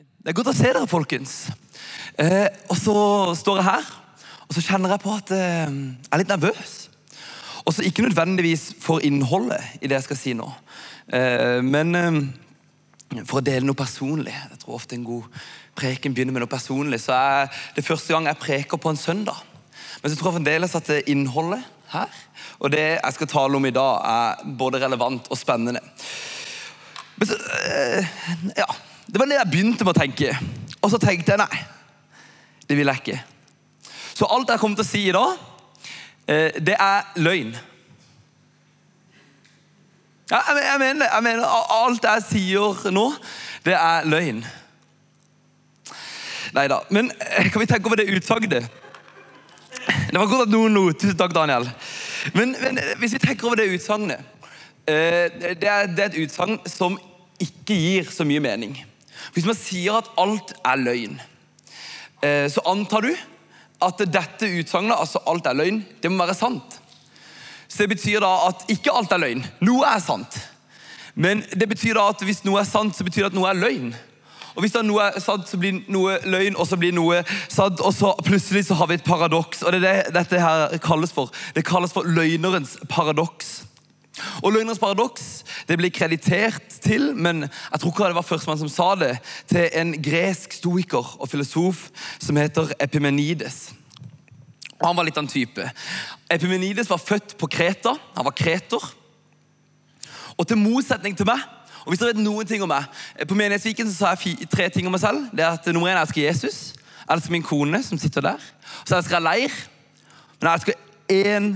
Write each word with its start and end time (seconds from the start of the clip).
Det 0.00 0.32
er 0.32 0.36
godt 0.36 0.50
å 0.52 0.56
se 0.56 0.68
dere, 0.68 0.86
folkens. 0.88 1.34
Eh, 2.20 2.46
og 2.68 2.76
så 2.76 2.94
står 3.36 3.60
jeg 3.60 3.66
her, 3.70 3.90
og 4.46 4.56
så 4.56 4.62
kjenner 4.64 4.94
jeg 4.94 5.02
på 5.02 5.12
at 5.16 5.32
eh, 5.36 5.72
jeg 5.72 6.12
er 6.12 6.22
litt 6.22 6.32
nervøs. 6.32 6.74
Og 7.64 7.74
så 7.76 7.84
ikke 7.84 8.06
nødvendigvis 8.06 8.70
for 8.80 9.04
innholdet 9.04 9.80
i 9.80 9.88
det 9.90 9.98
jeg 9.98 10.06
skal 10.08 10.18
si 10.20 10.34
nå, 10.36 10.46
eh, 11.16 11.60
men 11.64 11.96
eh, 11.98 12.18
for 13.24 13.40
å 13.40 13.44
dele 13.44 13.66
noe 13.66 13.78
personlig. 13.78 14.32
Jeg 14.32 14.60
tror 14.62 14.78
ofte 14.78 14.96
en 14.96 15.06
god 15.08 15.40
preken 15.78 16.16
begynner 16.16 16.36
med 16.36 16.44
noe 16.44 16.52
personlig. 16.52 17.02
Så 17.04 17.16
er 17.16 17.48
det 17.76 17.84
første 17.86 18.14
gang 18.14 18.28
jeg 18.30 18.40
preker 18.40 18.80
på 18.80 18.92
en 18.92 19.00
søndag. 19.00 19.40
Men 20.00 20.12
så 20.12 20.16
tror 20.16 20.30
jeg 20.30 20.38
fremdeles 20.38 20.76
at 20.78 20.92
det 20.92 21.00
innholdet 21.12 21.64
her, 21.90 22.20
og 22.60 22.70
det 22.72 22.84
jeg 22.86 23.16
skal 23.16 23.32
tale 23.32 23.58
om 23.58 23.66
i 23.66 23.74
dag, 23.74 24.04
er 24.06 24.54
både 24.60 24.80
relevant 24.84 25.26
og 25.28 25.40
spennende. 25.40 25.82
Men 27.16 27.28
så, 27.28 27.36
eh, 27.66 28.14
ja, 28.56 28.68
Det 29.12 29.18
var 29.18 29.26
det 29.26 29.40
jeg 29.40 29.50
begynte 29.50 29.84
med 29.84 29.90
å 29.90 29.98
tenke. 29.98 30.34
Og 30.80 30.92
så 30.92 30.98
tenkte 31.02 31.34
jeg 31.34 31.40
nei, 31.40 31.62
det 32.68 32.76
vil 32.78 32.90
jeg 32.92 33.02
ikke. 33.02 33.18
Så 34.14 34.28
alt 34.30 34.52
jeg 34.52 34.60
kommer 34.62 34.78
til 34.78 34.86
å 34.86 34.90
si 34.90 35.00
i 35.08 35.14
dag, 35.14 35.40
eh, 36.30 36.60
det 36.62 36.76
er 36.78 37.08
løgn. 37.18 37.50
Jeg, 40.30 40.42
mener 40.54 40.78
mener, 40.78 41.08
jeg 41.10 41.22
mener 41.26 41.46
alt 41.74 42.06
jeg 42.06 42.22
sier 42.28 42.90
nå, 42.94 43.08
det 43.66 43.74
er 43.74 44.06
løgn. 44.06 44.44
Nei 46.54 46.66
da. 46.70 46.78
Men 46.90 47.10
eh, 47.10 47.50
kan 47.50 47.64
vi 47.64 47.66
tenke 47.66 47.90
over 47.90 47.98
det 47.98 48.12
utsagnet? 48.14 48.68
Det 50.10 50.18
var 50.18 50.30
godt 50.30 50.46
at 50.46 50.54
noen 50.54 50.74
lo. 50.74 50.84
Tusen 50.92 51.18
takk, 51.18 51.34
Daniel. 51.34 51.66
Men, 52.34 52.54
men, 52.62 52.78
hvis 53.02 53.16
vi 53.16 53.22
tenker 53.24 53.48
over 53.48 53.58
det 53.58 53.72
utsagnet 53.74 54.22
det, 54.86 55.56
det 55.62 55.68
er 55.70 56.06
et 56.06 56.16
utsagn 56.18 56.56
som 56.66 56.96
ikke 57.40 57.76
gir 57.76 58.08
så 58.10 58.24
mye 58.26 58.42
mening. 58.42 58.74
Hvis 59.34 59.48
man 59.48 59.58
sier 59.58 59.98
at 60.00 60.10
alt 60.20 60.54
er 60.64 60.80
løgn, 60.80 61.18
eh, 62.22 62.46
så 62.52 62.64
antar 62.68 63.06
du 63.06 63.12
at 63.80 64.04
dette 64.04 64.50
utsagnet, 64.60 64.96
altså 64.96 65.22
alt 65.30 65.46
er 65.46 65.56
løgn, 65.56 65.82
det 66.02 66.10
må 66.12 66.24
være 66.24 66.36
sant. 66.36 66.80
Så 67.68 67.84
det 67.84 67.94
betyr 67.94 68.20
da 68.24 68.32
at 68.48 68.66
ikke 68.72 68.92
alt 68.92 69.12
er 69.14 69.22
løgn. 69.22 69.44
Noe 69.62 69.86
er 69.88 70.02
sant. 70.02 70.36
Men 71.14 71.44
det 71.54 71.68
betyr 71.70 71.96
da 71.98 72.08
at 72.10 72.22
hvis 72.26 72.42
noe 72.44 72.60
er 72.60 72.68
sant, 72.68 72.96
så 72.96 73.06
betyr 73.06 73.24
det 73.26 73.32
at 73.32 73.38
noe 73.38 73.50
er 73.50 73.58
løgn. 73.58 73.92
Og 74.56 74.64
Hvis 74.64 74.74
er 74.74 74.82
noe 74.82 75.04
er 75.06 75.22
sant, 75.22 75.46
så 75.48 75.58
blir 75.60 75.78
noe 75.88 76.18
løgn, 76.26 76.56
og 76.58 76.66
så 76.66 76.76
blir 76.76 76.92
noe 76.92 77.22
sant, 77.48 77.80
og 77.80 77.94
så 77.94 78.10
plutselig 78.26 78.66
så 78.66 78.76
har 78.80 78.90
vi 78.90 78.98
et 78.98 79.06
paradoks. 79.06 79.62
Og 79.62 79.72
det 79.72 79.80
er 79.80 80.02
det 80.10 80.14
dette 80.16 80.40
her 80.42 80.74
kalles 80.82 81.14
for. 81.14 81.30
Det 81.54 81.64
kalles 81.66 81.94
for 81.94 82.04
løgnerens 82.04 82.76
paradoks. 82.90 83.59
Og 84.42 84.52
Løgnens 84.52 84.80
paradoks 84.82 85.44
det 85.68 85.78
blir 85.78 85.92
kreditert 85.94 86.80
til, 86.82 87.10
men 87.16 87.44
jeg 87.46 87.80
tror 87.80 87.92
ikke 87.92 88.10
det 88.12 88.18
var 88.18 88.26
førstemann 88.26 88.62
som 88.62 88.72
sa 88.72 88.88
det, 88.98 89.12
til 89.50 89.68
en 89.72 89.94
gresk 90.02 90.56
stoiker 90.56 91.14
og 91.20 91.28
filosof 91.28 91.88
som 92.18 92.40
heter 92.40 92.74
Epimenides. 92.80 93.70
Og 94.80 94.88
Han 94.88 94.96
var 94.96 95.04
litt 95.04 95.18
av 95.20 95.26
en 95.26 95.32
type. 95.32 95.70
Epimenides 96.32 96.90
var 96.90 97.02
født 97.02 97.36
på 97.38 97.50
Kreta. 97.52 97.94
Han 98.16 98.24
var 98.24 98.36
kreter. 98.36 98.84
Og 100.38 100.46
til 100.48 100.56
motsetning 100.56 101.16
til 101.16 101.28
meg 101.28 101.42
og 101.80 101.92
hvis 101.92 102.00
dere 102.02 102.12
vet 102.12 102.20
noen 102.22 102.48
ting 102.48 102.62
om 102.62 102.68
meg, 102.70 102.84
På 103.28 103.34
Menighetsviken 103.34 103.88
så 103.88 103.96
sa 103.96 104.12
jeg 104.14 104.48
tre 104.52 104.68
ting 104.68 104.86
om 104.86 104.92
meg 104.94 105.00
selv. 105.00 105.30
Det 105.32 105.44
er 105.44 105.56
at 105.56 105.66
Nummer 105.72 105.88
én, 105.88 105.96
jeg 105.96 106.02
elsker 106.02 106.22
Jesus. 106.22 106.58
Jeg 107.08 107.16
elsker 107.16 107.32
min 107.32 107.42
kone, 107.42 107.82
som 107.82 107.98
sitter 107.98 108.20
der. 108.20 108.42
Og 108.82 108.88
så 108.88 108.96
elsker 108.96 109.16
jeg 109.16 109.22
leir. 109.22 109.56
Men 110.40 110.48
jeg 110.48 110.54
elsker 110.54 110.72
én 111.10 111.48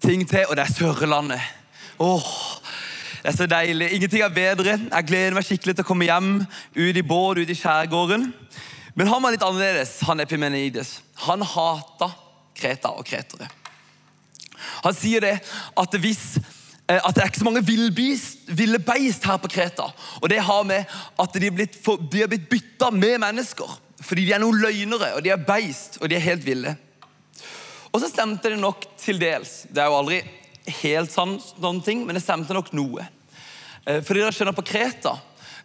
ting 0.00 0.28
til, 0.28 0.44
og 0.48 0.56
det 0.56 0.64
er 0.64 0.72
Sørlandet. 0.72 1.40
Åh, 1.98 2.60
det 3.22 3.32
er 3.32 3.36
så 3.36 3.46
deilig. 3.48 3.88
Ingenting 3.96 4.22
er 4.22 4.32
bedre. 4.34 4.76
Jeg 4.78 5.06
gleder 5.08 5.36
meg 5.36 5.46
skikkelig 5.46 5.76
til 5.76 5.86
å 5.86 5.88
komme 5.88 6.08
hjem, 6.08 6.34
ut 6.76 6.98
i 7.00 7.04
båt, 7.06 7.40
ut 7.40 7.52
i 7.52 7.56
skjærgården. 7.56 8.28
Men 8.96 9.10
han 9.12 9.22
var 9.24 9.34
litt 9.34 9.44
annerledes, 9.44 9.98
han 10.08 10.20
Epimenides. 10.24 11.00
Han 11.26 11.44
hata 11.44 12.10
Kreta 12.56 12.94
og 12.96 13.04
kretere. 13.04 13.48
Han 14.84 14.94
sier 14.96 15.20
det 15.20 15.34
at 15.76 15.96
hvis 16.00 16.38
eh, 16.38 16.96
at 16.96 17.12
det 17.12 17.20
er 17.20 17.28
ikke 17.28 17.42
så 17.42 17.48
mange 17.48 17.64
ville 17.66 18.80
beist 18.80 19.26
her 19.28 19.40
på 19.42 19.50
Kreta. 19.52 19.90
Og 20.22 20.30
det 20.32 20.40
har 20.44 20.64
med 20.68 20.96
at 21.20 21.36
de 21.36 21.50
er 21.50 21.56
blitt, 21.56 21.76
blitt 21.84 22.48
bytta 22.48 22.88
med 22.94 23.20
mennesker. 23.24 23.76
Fordi 24.00 24.24
de 24.28 24.32
er 24.36 24.40
noen 24.40 24.60
løgnere, 24.60 25.14
og 25.16 25.24
de 25.24 25.32
er 25.32 25.44
beist, 25.44 25.98
og 26.00 26.08
de 26.08 26.16
er 26.16 26.24
helt 26.24 26.44
ville. 26.46 26.76
Og 27.92 28.00
så 28.02 28.10
stemte 28.12 28.52
det 28.52 28.60
nok 28.60 28.84
til 29.00 29.20
dels. 29.20 29.64
Det 29.72 29.80
er 29.80 29.88
jo 29.88 30.00
aldri 30.00 30.20
helt 30.82 31.12
sånn, 31.12 31.36
noen 31.62 31.80
ting, 31.84 32.04
men 32.06 32.18
det 32.18 32.24
stemte 32.24 32.56
nok 32.56 32.72
noe. 32.76 33.06
For 33.86 34.08
fordi 34.08 34.22
dere 34.22 34.34
skjønner 34.34 34.54
På 34.56 34.64
Kreta 34.66 35.12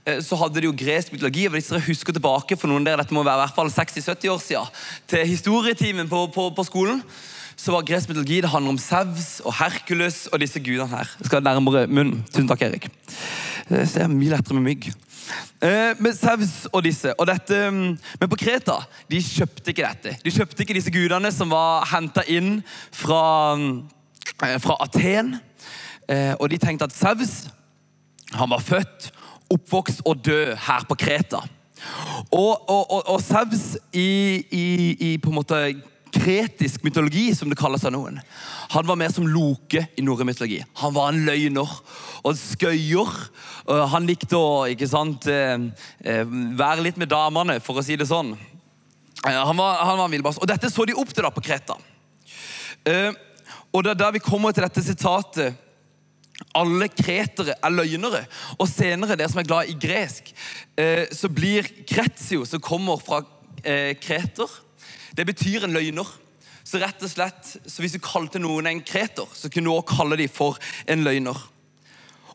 eh, 0.05 0.19
så 0.21 0.37
hadde 0.37 0.61
de 0.61 0.67
jo 0.69 0.77
gresk 0.77 1.13
mytologi. 1.13 1.47
og 1.49 1.55
Hvis 1.55 1.71
dere 1.71 1.85
husker 1.87 2.13
tilbake 2.13 2.57
for 2.59 2.69
noen 2.69 2.85
av 2.85 2.91
dere, 2.91 3.01
dette 3.01 3.17
må 3.17 3.25
være 3.25 3.39
i 3.39 3.43
hvert 3.47 3.57
fall 3.57 3.71
60-70 3.73 4.33
år 4.33 4.41
siden, 4.45 4.81
til 5.09 5.25
historietimen 5.25 6.09
på, 6.09 6.27
på, 6.35 6.49
på, 6.53 6.65
skolen, 6.67 7.01
så 7.57 7.73
var 7.73 7.85
gresk 7.85 8.11
mytologi 8.11 8.41
det 8.45 8.51
handler 8.53 8.75
om 8.75 8.81
Sevs 8.81 9.31
og 9.41 9.55
Herkules 9.57 10.27
og 10.31 10.41
disse 10.41 10.61
gudene 10.61 10.89
her. 10.93 11.09
Jeg 11.19 11.31
skal 11.31 11.45
nærmere 11.45 11.87
munnen. 11.89 12.21
Tusen 12.29 12.49
takk, 12.49 12.61
Erik. 12.67 12.91
Det 13.69 13.87
er 14.03 14.11
mye 14.11 14.35
lettere 14.35 14.57
med 14.57 14.69
mygg. 14.69 14.91
Men 15.61 16.13
Sevs 16.17 16.67
og 16.71 16.81
disse. 16.85 17.13
Og 17.17 17.29
dette, 17.29 17.57
mm, 17.69 17.97
men 18.21 18.31
på 18.31 18.39
Kreta 18.41 18.79
de 19.09 19.21
kjøpte 19.21 19.73
ikke 19.73 19.85
dette. 19.85 20.15
De 20.25 20.33
kjøpte 20.33 20.65
ikke 20.65 20.77
disse 20.77 20.93
gudene 20.93 21.29
som 21.33 21.53
var 21.53 21.85
henta 21.93 22.25
inn 22.29 22.59
fra, 22.89 23.55
mm, 23.57 24.00
fra 24.41 24.77
Aten. 24.81 25.35
Og 26.39 26.45
de 26.49 26.57
tenkte 26.59 26.87
at 26.89 26.95
Saus 26.95 27.45
han 28.31 28.49
var 28.51 28.63
født, 28.63 29.11
oppvokst 29.51 30.05
og 30.07 30.21
død 30.25 30.55
her 30.67 30.85
på 30.87 30.95
Kreta. 30.95 31.41
Og, 32.31 32.69
og, 32.69 32.91
og, 32.91 33.01
og 33.15 33.21
Saus 33.21 33.75
i, 33.93 34.43
i, 34.51 34.65
i, 34.99 35.17
på 35.17 35.31
en 35.31 35.39
måte 35.41 35.59
kretisk 36.11 36.83
mytologi, 36.83 37.29
som 37.35 37.49
det 37.49 37.57
kalles 37.59 37.85
av 37.87 37.93
noen, 37.95 38.19
han 38.71 38.87
var 38.87 38.99
mer 38.99 39.11
som 39.13 39.27
Loke 39.27 39.85
i 39.95 40.03
norrøn 40.03 40.27
mytologi. 40.27 40.59
Han 40.81 40.93
var 40.95 41.11
en 41.11 41.23
løgner 41.27 41.71
og 42.21 42.33
en 42.33 42.39
skøyer. 42.39 43.13
Han 43.93 44.07
likte 44.07 44.37
å 44.37 44.67
ikke 44.71 44.89
sant, 44.91 45.27
eh, 45.31 45.55
eh, 46.03 46.35
være 46.59 46.85
litt 46.85 46.99
med 46.99 47.11
damene, 47.11 47.59
for 47.63 47.79
å 47.79 47.85
si 47.85 47.97
det 47.99 48.09
sånn. 48.11 48.35
Eh, 49.25 49.31
han 49.31 49.57
var, 49.57 49.83
han 49.85 49.97
var 49.97 50.05
en 50.05 50.15
villbass. 50.15 50.39
Og 50.39 50.47
dette 50.51 50.71
så 50.71 50.85
de 50.87 50.97
opp 50.99 51.11
til 51.13 51.23
da 51.23 51.31
på 51.33 51.43
Kreta. 51.43 51.79
Og 53.71 53.83
det 53.83 53.93
er 53.93 54.01
der 54.03 54.15
vi 54.15 54.23
kommer 54.23 54.51
til 54.55 54.65
dette 54.65 54.83
sitatet 54.83 55.55
alle 56.57 56.87
kretere 56.89 57.55
er 57.57 57.73
løgnere. 57.73 58.23
Og 58.59 58.69
senere, 58.69 59.17
dere 59.17 59.29
som 59.31 59.41
er 59.41 59.47
glad 59.47 59.69
i 59.69 59.77
gresk, 59.79 60.31
eh, 60.79 61.05
så 61.13 61.29
blir 61.29 61.67
kretsio, 61.87 62.45
som 62.45 62.63
kommer 62.63 63.01
fra 63.01 63.21
eh, 63.63 63.93
kreter, 64.01 64.49
det 65.15 65.27
betyr 65.27 65.67
en 65.67 65.75
løgner. 65.75 66.07
Så 66.63 66.79
rett 66.79 67.01
og 67.03 67.09
slett, 67.09 67.55
så 67.65 67.83
hvis 67.83 67.97
du 67.97 68.03
kalte 68.03 68.39
noen 68.39 68.69
en 68.69 68.83
kreter, 68.85 69.27
så 69.33 69.49
kunne 69.51 69.67
du 69.67 69.73
også 69.73 69.97
kalle 69.97 70.19
dem 70.19 70.31
for 70.31 70.59
en 70.89 71.03
løgner. 71.05 71.37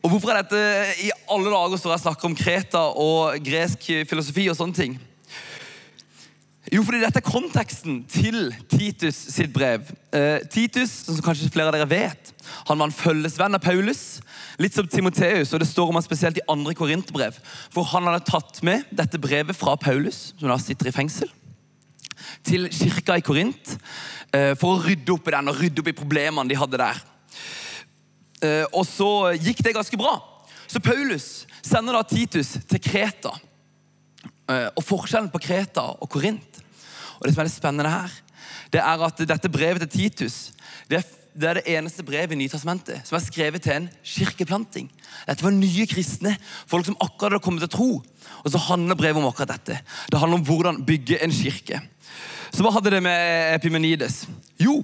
Og 0.03 0.11
Hvorfor 0.11 0.31
er 0.31 0.43
dette 0.43 1.07
i 1.07 1.11
alle 1.33 1.51
dager 1.51 1.79
står 1.79 1.95
jeg 1.95 2.03
snakker 2.03 2.29
om 2.29 2.35
Kreta 2.37 2.83
og 3.01 3.39
gresk 3.43 3.87
filosofi 4.07 4.45
og 4.47 4.55
sånne 4.55 4.77
ting? 4.77 4.93
Jo, 6.67 6.81
fordi 6.83 6.99
dette 6.99 7.21
er 7.21 7.23
konteksten 7.23 8.01
til 8.11 8.49
Titus 8.67 9.15
sitt 9.31 9.53
brev. 9.55 9.87
Eh, 10.11 10.43
Titus, 10.51 10.91
som 11.05 11.21
kanskje 11.23 11.47
flere 11.53 11.71
av 11.71 11.77
dere 11.77 11.87
vet, 11.87 12.33
han 12.67 12.75
var 12.75 12.89
en 12.89 12.95
følgesvenn 12.95 13.55
av 13.55 13.63
Paulus. 13.63 14.19
Litt 14.59 14.75
som 14.75 14.89
Timoteus, 14.91 15.53
og 15.53 15.63
det 15.63 15.69
står 15.69 15.87
om 15.87 15.99
han 15.99 16.03
spesielt 16.03 16.41
i 16.41 16.45
andre 16.51 16.75
korinterbrev. 16.75 17.39
For 17.71 17.87
han 17.93 18.09
hadde 18.09 18.27
tatt 18.27 18.59
med 18.67 18.83
dette 18.91 19.21
brevet 19.21 19.55
fra 19.55 19.77
Paulus, 19.79 20.33
som 20.35 20.51
da 20.51 20.59
sitter 20.59 20.91
i 20.91 20.95
fengsel, 20.95 21.31
til 22.43 22.67
kirka 22.73 23.15
i 23.15 23.23
Korint. 23.23 23.77
Eh, 24.35 24.51
for 24.59 24.75
å 24.75 24.83
rydde 24.83 25.15
opp 25.15 25.31
i 25.31 25.37
den 25.37 25.53
og 25.53 25.61
rydde 25.61 25.85
opp 25.85 25.91
i 25.93 25.97
problemene 26.03 26.51
de 26.51 26.59
hadde 26.59 26.83
der. 26.83 27.03
Eh, 28.43 28.65
og 28.73 28.83
så 28.83 29.31
gikk 29.39 29.63
det 29.63 29.77
ganske 29.77 29.99
bra. 29.99 30.17
Så 30.67 30.83
Paulus 30.83 31.45
sender 31.63 31.95
da 31.95 32.03
Titus 32.03 32.57
til 32.67 32.83
Kreta. 32.83 33.37
Eh, 34.47 34.69
og 34.79 34.83
forskjellen 34.83 35.31
på 35.31 35.41
Kreta 35.43 35.83
og 35.95 36.07
Korint 36.11 36.46
og 37.17 37.25
det 37.25 37.33
som 37.33 37.43
er 37.43 37.49
det 37.49 37.55
spennende 37.55 37.91
her, 37.91 38.15
det 38.73 38.81
er 38.83 39.05
at 39.07 39.23
dette 39.29 39.51
brevet 39.51 39.83
til 39.85 40.07
Titus 40.07 40.51
det 40.89 40.99
er, 40.99 41.07
det 41.37 41.49
er 41.49 41.59
det 41.59 41.75
eneste 41.77 42.03
brevet 42.05 42.33
i 42.33 42.39
Nytestamentet 42.39 43.05
som 43.07 43.17
er 43.17 43.25
skrevet 43.25 43.63
til 43.63 43.75
en 43.75 43.89
kirkeplanting. 44.05 44.87
Dette 45.27 45.45
var 45.45 45.53
nye 45.53 45.85
kristne, 45.89 46.33
folk 46.69 46.87
som 46.87 46.97
akkurat 47.03 47.35
hadde 47.35 47.43
kommet 47.43 47.65
til 47.65 47.73
tro. 47.75 47.89
Og 48.43 48.51
så 48.51 48.61
handler 48.69 48.97
brevet 48.97 49.21
om 49.21 49.27
akkurat 49.29 49.53
dette. 49.55 49.79
Det 50.11 50.19
handler 50.19 50.39
om 50.39 50.45
hvordan 50.47 50.83
bygge 50.87 51.19
en 51.23 51.33
kirke. 51.33 51.81
Så 52.53 52.63
hva 52.63 52.71
hadde 52.73 52.93
det 52.95 53.03
med 53.03 53.55
Epimenides? 53.57 54.23
Jo, 54.61 54.79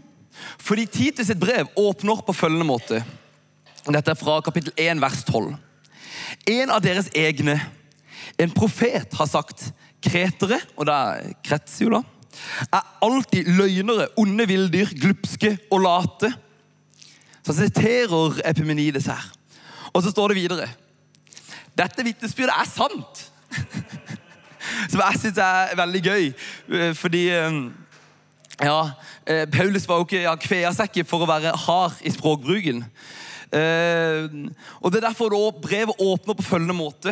fordi 0.60 0.86
Titus 0.86 1.30
sitt 1.30 1.40
brev 1.40 1.72
åpner 1.80 2.22
på 2.26 2.36
følgende 2.36 2.68
måte. 2.68 3.00
Dette 3.88 4.14
er 4.14 4.20
fra 4.20 4.40
kapittel 4.44 4.76
1, 4.80 5.02
vers 5.02 5.24
12. 5.28 5.54
En 6.52 6.74
av 6.74 6.84
deres 6.84 7.10
egne 7.16 7.58
en 8.40 8.54
profet 8.54 9.14
har 9.18 9.30
sagt 9.30 9.70
kretere, 10.04 10.60
og 10.76 10.88
det 10.88 10.94
er 10.96 11.34
kretsio, 11.46 11.92
da, 11.94 12.02
er 12.74 12.88
alltid 13.06 13.50
løgnere, 13.58 14.08
onde 14.18 14.48
villdyr, 14.48 14.94
glupske 15.02 15.58
og 15.72 15.84
late. 15.86 16.34
Så 17.44 17.54
siterer 17.58 18.42
Epimenides 18.50 19.06
her. 19.06 19.32
Og 19.94 20.04
så 20.04 20.12
står 20.12 20.28
det 20.32 20.42
videre. 20.42 20.70
Dette 21.78 22.04
vitnesbyrdet 22.06 22.56
er 22.60 22.70
sant. 22.70 23.30
som 24.92 25.02
jeg 25.02 25.22
syns 25.22 25.42
er 25.42 25.76
veldig 25.78 26.04
gøy. 26.04 26.30
Eh, 26.78 26.94
Fordi 26.98 27.24
eh, 27.34 27.60
ja, 28.64 28.80
eh, 29.28 29.46
Paulus 29.52 29.88
var 29.90 30.02
jo 30.02 30.08
ikke 30.08 30.24
ja, 30.26 30.36
kvea 30.40 30.72
seg 30.76 31.04
for 31.10 31.24
å 31.24 31.30
være 31.30 31.56
hard 31.66 32.02
i 32.06 32.14
språkbruken. 32.14 32.86
Og 33.54 34.88
Det 34.90 34.98
er 34.98 35.04
derfor 35.06 35.30
brevet 35.62 36.00
åpner 36.02 36.34
på 36.34 36.46
følgende 36.46 36.74
måte. 36.74 37.12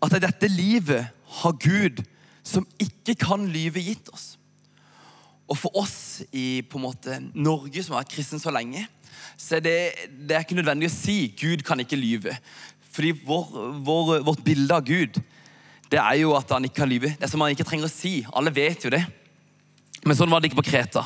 At 0.00 0.14
i 0.16 0.22
dette 0.24 0.48
livet 0.48 1.10
har 1.42 1.58
Gud, 1.60 2.00
som 2.42 2.64
ikke 2.80 3.14
kan 3.20 3.44
lyve, 3.44 3.82
gitt 3.84 4.08
oss. 4.08 4.38
Og 5.52 5.58
for 5.60 5.76
oss 5.76 6.22
i 6.32 6.62
på 6.64 6.80
en 6.80 6.86
måte 6.86 7.18
Norge, 7.34 7.84
som 7.84 7.96
har 7.96 8.06
vært 8.06 8.14
kristen 8.14 8.40
så 8.40 8.52
lenge, 8.54 8.86
så 9.36 9.58
er 9.58 9.64
det, 9.64 9.78
det 10.08 10.36
er 10.36 10.44
ikke 10.44 10.56
nødvendig 10.56 10.88
å 10.88 10.94
si 10.94 11.16
Gud 11.36 11.64
kan 11.66 11.80
ikke 11.82 11.98
lyve. 11.98 12.34
Fordi 12.92 13.12
vår, 13.26 13.52
vår, 13.84 14.12
vårt 14.24 14.44
bilde 14.44 14.76
av 14.76 14.86
Gud 14.86 15.20
det 15.92 16.00
er 16.00 16.22
jo 16.22 16.32
at 16.32 16.48
han 16.54 16.64
ikke 16.64 16.80
kan 16.80 16.88
lyve. 16.88 17.10
Det 17.18 17.26
er 17.26 17.28
som 17.28 17.42
han 17.44 17.52
ikke 17.52 17.66
trenger 17.68 17.84
å 17.84 17.92
si. 17.92 18.22
Alle 18.32 18.52
vet 18.54 18.86
jo 18.86 18.92
det. 18.94 19.02
Men 20.06 20.16
sånn 20.16 20.30
var 20.32 20.40
det 20.40 20.48
ikke 20.48 20.62
på 20.62 20.70
Kreta. 20.70 21.02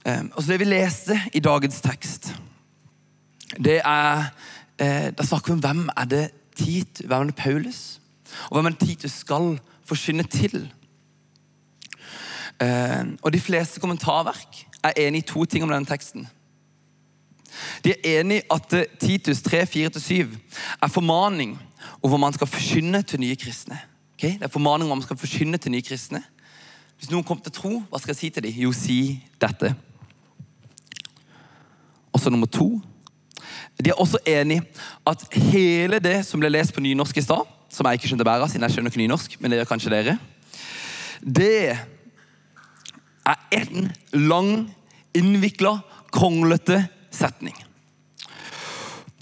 Um, 0.00 0.30
og 0.32 0.40
så 0.40 0.54
Det 0.54 0.60
vi 0.62 0.70
leste 0.70 1.18
i 1.36 1.42
dagens 1.44 1.82
tekst, 1.84 2.30
det 3.60 3.82
er 3.84 4.30
eh, 4.80 5.10
Da 5.12 5.26
snakker 5.26 5.50
vi 5.50 5.56
om 5.58 5.60
hvem 5.60 5.82
er 5.92 6.06
det 6.08 6.22
Tit, 6.56 7.02
hvem 7.04 7.26
er 7.26 7.28
det 7.28 7.36
Paulus, 7.36 8.00
og 8.48 8.56
hvem 8.56 8.70
er 8.70 8.76
det 8.76 8.88
Titus 8.88 9.18
skal 9.20 9.58
forsyne 9.84 10.24
til. 10.24 10.70
Eh, 12.60 13.04
og 13.22 13.32
De 13.32 13.40
fleste 13.40 13.80
kommentarverk 13.80 14.66
er 14.84 14.98
enig 15.06 15.24
i 15.24 15.28
to 15.32 15.44
ting 15.44 15.64
om 15.64 15.72
denne 15.72 15.88
teksten. 15.88 16.28
De 17.84 17.92
er 17.92 18.20
enig 18.20 18.40
i 18.40 18.46
at 18.52 18.74
eh, 18.76 18.90
Titus 19.00 19.42
3-4-7 19.46 20.36
er 20.82 20.92
formaning 20.92 21.56
om 22.00 22.12
hva 22.12 22.20
man 22.20 22.36
skal 22.36 22.48
forkynne 22.50 23.02
til 23.02 23.22
nye 23.22 23.36
kristne. 23.36 23.78
Okay? 24.14 24.36
Det 24.36 24.48
er 24.48 24.52
formaning 24.52 24.86
om 24.86 24.92
hva 24.92 25.00
man 25.00 25.06
skal 25.06 25.20
forkynne 25.20 25.58
til 25.58 25.72
nye 25.72 25.84
kristne. 25.84 26.22
Hvis 27.00 27.10
noen 27.12 27.24
kommer 27.24 27.44
til 27.46 27.54
tro, 27.56 27.72
hva 27.88 28.00
skal 28.00 28.12
jeg 28.12 28.20
si 28.20 28.30
til 28.34 28.44
dem? 28.44 28.56
Jo, 28.60 28.72
si 28.76 28.98
dette. 29.40 29.72
Og 32.12 32.20
så 32.20 32.32
nummer 32.32 32.50
to. 32.50 32.74
De 33.80 33.88
er 33.88 33.96
også 33.96 34.20
enig 34.28 34.58
at 35.08 35.24
hele 35.32 36.02
det 36.04 36.18
som 36.28 36.42
ble 36.42 36.50
lest 36.52 36.74
på 36.76 36.84
nynorsk 36.84 37.16
i 37.16 37.24
stad, 37.24 37.48
som 37.72 37.86
jeg 37.88 37.96
ikke 37.96 38.10
skjønte 38.10 38.26
bæret 38.28 38.44
av, 38.44 38.50
siden 38.52 38.66
jeg 38.66 38.74
skjønner 38.74 38.92
ikke 38.92 39.00
nynorsk, 39.00 39.38
men 39.40 39.50
det 39.50 39.60
gjør 39.60 39.70
kanskje 39.70 39.92
dere, 39.94 40.18
det 41.20 41.78
er 43.30 43.64
en 43.64 43.90
lang, 44.12 44.52
innvikla, 45.16 45.78
kronglete 46.14 46.84
setning. 47.14 47.56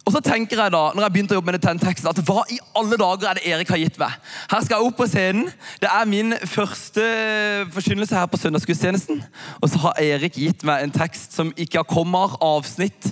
Og 0.09 0.15
så 0.15 0.23
tenker 0.25 0.57
jeg 0.57 0.73
da, 0.73 0.87
når 0.97 1.05
jeg 1.05 1.13
begynte 1.13 1.35
å 1.35 1.37
jobbe 1.37 1.53
med 1.53 1.61
den 1.61 1.81
teksten, 1.83 2.09
at 2.09 2.21
hva 2.25 2.41
i 2.49 2.57
alle 2.81 2.97
dager 2.97 3.29
er 3.29 3.37
det 3.37 3.51
Erik 3.51 3.69
har 3.75 3.81
gitt 3.83 3.99
meg? 4.01 4.15
Her 4.49 4.63
skal 4.65 4.79
jeg 4.79 4.89
opp 4.89 4.97
på 4.97 5.07
scenen. 5.11 5.51
Det 5.83 5.91
er 5.93 6.09
min 6.09 6.33
første 6.49 7.05
forkynnelse 7.75 8.17
her 8.17 8.31
på 8.33 8.41
søndagsgudstjenesten. 8.41 9.21
Og 9.61 9.69
så 9.69 9.83
har 9.83 10.01
Erik 10.01 10.39
gitt 10.41 10.65
meg 10.65 10.87
en 10.87 10.95
tekst 10.95 11.37
som 11.37 11.53
ikke 11.61 11.83
har 11.83 11.91
kommer, 11.91 12.39
avsnitt, 12.41 13.11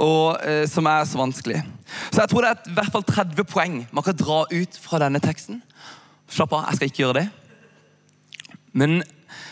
og 0.00 0.40
eh, 0.40 0.64
som 0.72 0.88
er 0.88 1.04
så 1.10 1.20
vanskelig. 1.20 1.60
Så 2.08 2.22
jeg 2.22 2.32
tror 2.32 2.46
det 2.46 2.54
er 2.54 2.72
i 2.72 2.78
hvert 2.80 2.96
fall 2.96 3.04
30 3.12 3.50
poeng 3.52 3.76
man 3.92 4.08
kan 4.08 4.16
dra 4.16 4.40
ut 4.48 4.80
fra 4.80 5.04
denne 5.04 5.20
teksten. 5.20 5.60
Slapp 6.32 6.56
av, 6.56 6.64
jeg 6.70 6.80
skal 6.80 6.92
ikke 6.94 7.04
gjøre 7.04 7.26
det. 7.26 7.28
Men 8.72 9.02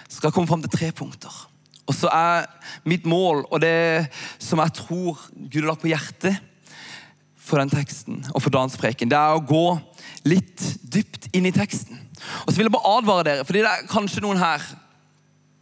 skal 0.08 0.32
komme 0.34 0.48
fram 0.50 0.64
til 0.64 0.72
tre 0.72 0.90
punkter. 0.96 1.32
Og 1.86 1.94
så 1.94 2.10
er 2.10 2.48
mitt 2.88 3.06
mål, 3.06 3.44
og 3.50 3.60
det 3.62 4.08
som 4.42 4.60
jeg 4.62 4.74
tror 4.80 5.20
Gud 5.36 5.60
har 5.62 5.70
lagt 5.70 5.84
på 5.84 5.92
hjertet 5.92 6.40
for 7.46 7.62
den 7.62 7.70
teksten 7.70 8.24
og 8.32 8.42
for 8.42 8.50
dagens 8.50 8.78
preken, 8.80 9.10
det 9.10 9.18
er 9.18 9.36
å 9.36 9.44
gå 9.46 9.68
litt 10.26 10.64
dypt 10.82 11.30
inn 11.36 11.46
i 11.46 11.54
teksten. 11.54 12.00
Og 12.42 12.50
så 12.50 12.58
vil 12.58 12.66
jeg 12.66 12.74
bare 12.74 12.96
advare 12.98 13.26
dere, 13.28 13.46
fordi 13.46 13.62
det 13.62 13.70
er 13.70 13.86
kanskje 13.90 14.24
noen 14.24 14.40
her 14.40 14.64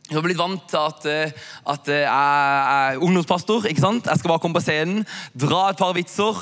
som 0.04 0.18
har 0.18 0.24
blitt 0.26 0.40
vant 0.40 0.64
til 0.68 0.80
at, 0.80 1.06
eh, 1.08 1.44
at 1.72 1.88
jeg 1.88 2.04
er 2.04 3.00
ungdomspastor. 3.00 3.66
ikke 3.66 3.80
sant? 3.80 4.06
Jeg 4.06 4.20
skal 4.20 4.28
bare 4.28 4.38
komme 4.38 4.58
på 4.58 4.64
scenen, 4.64 5.06
dra 5.32 5.70
et 5.70 5.80
par 5.80 5.94
vitser, 5.96 6.40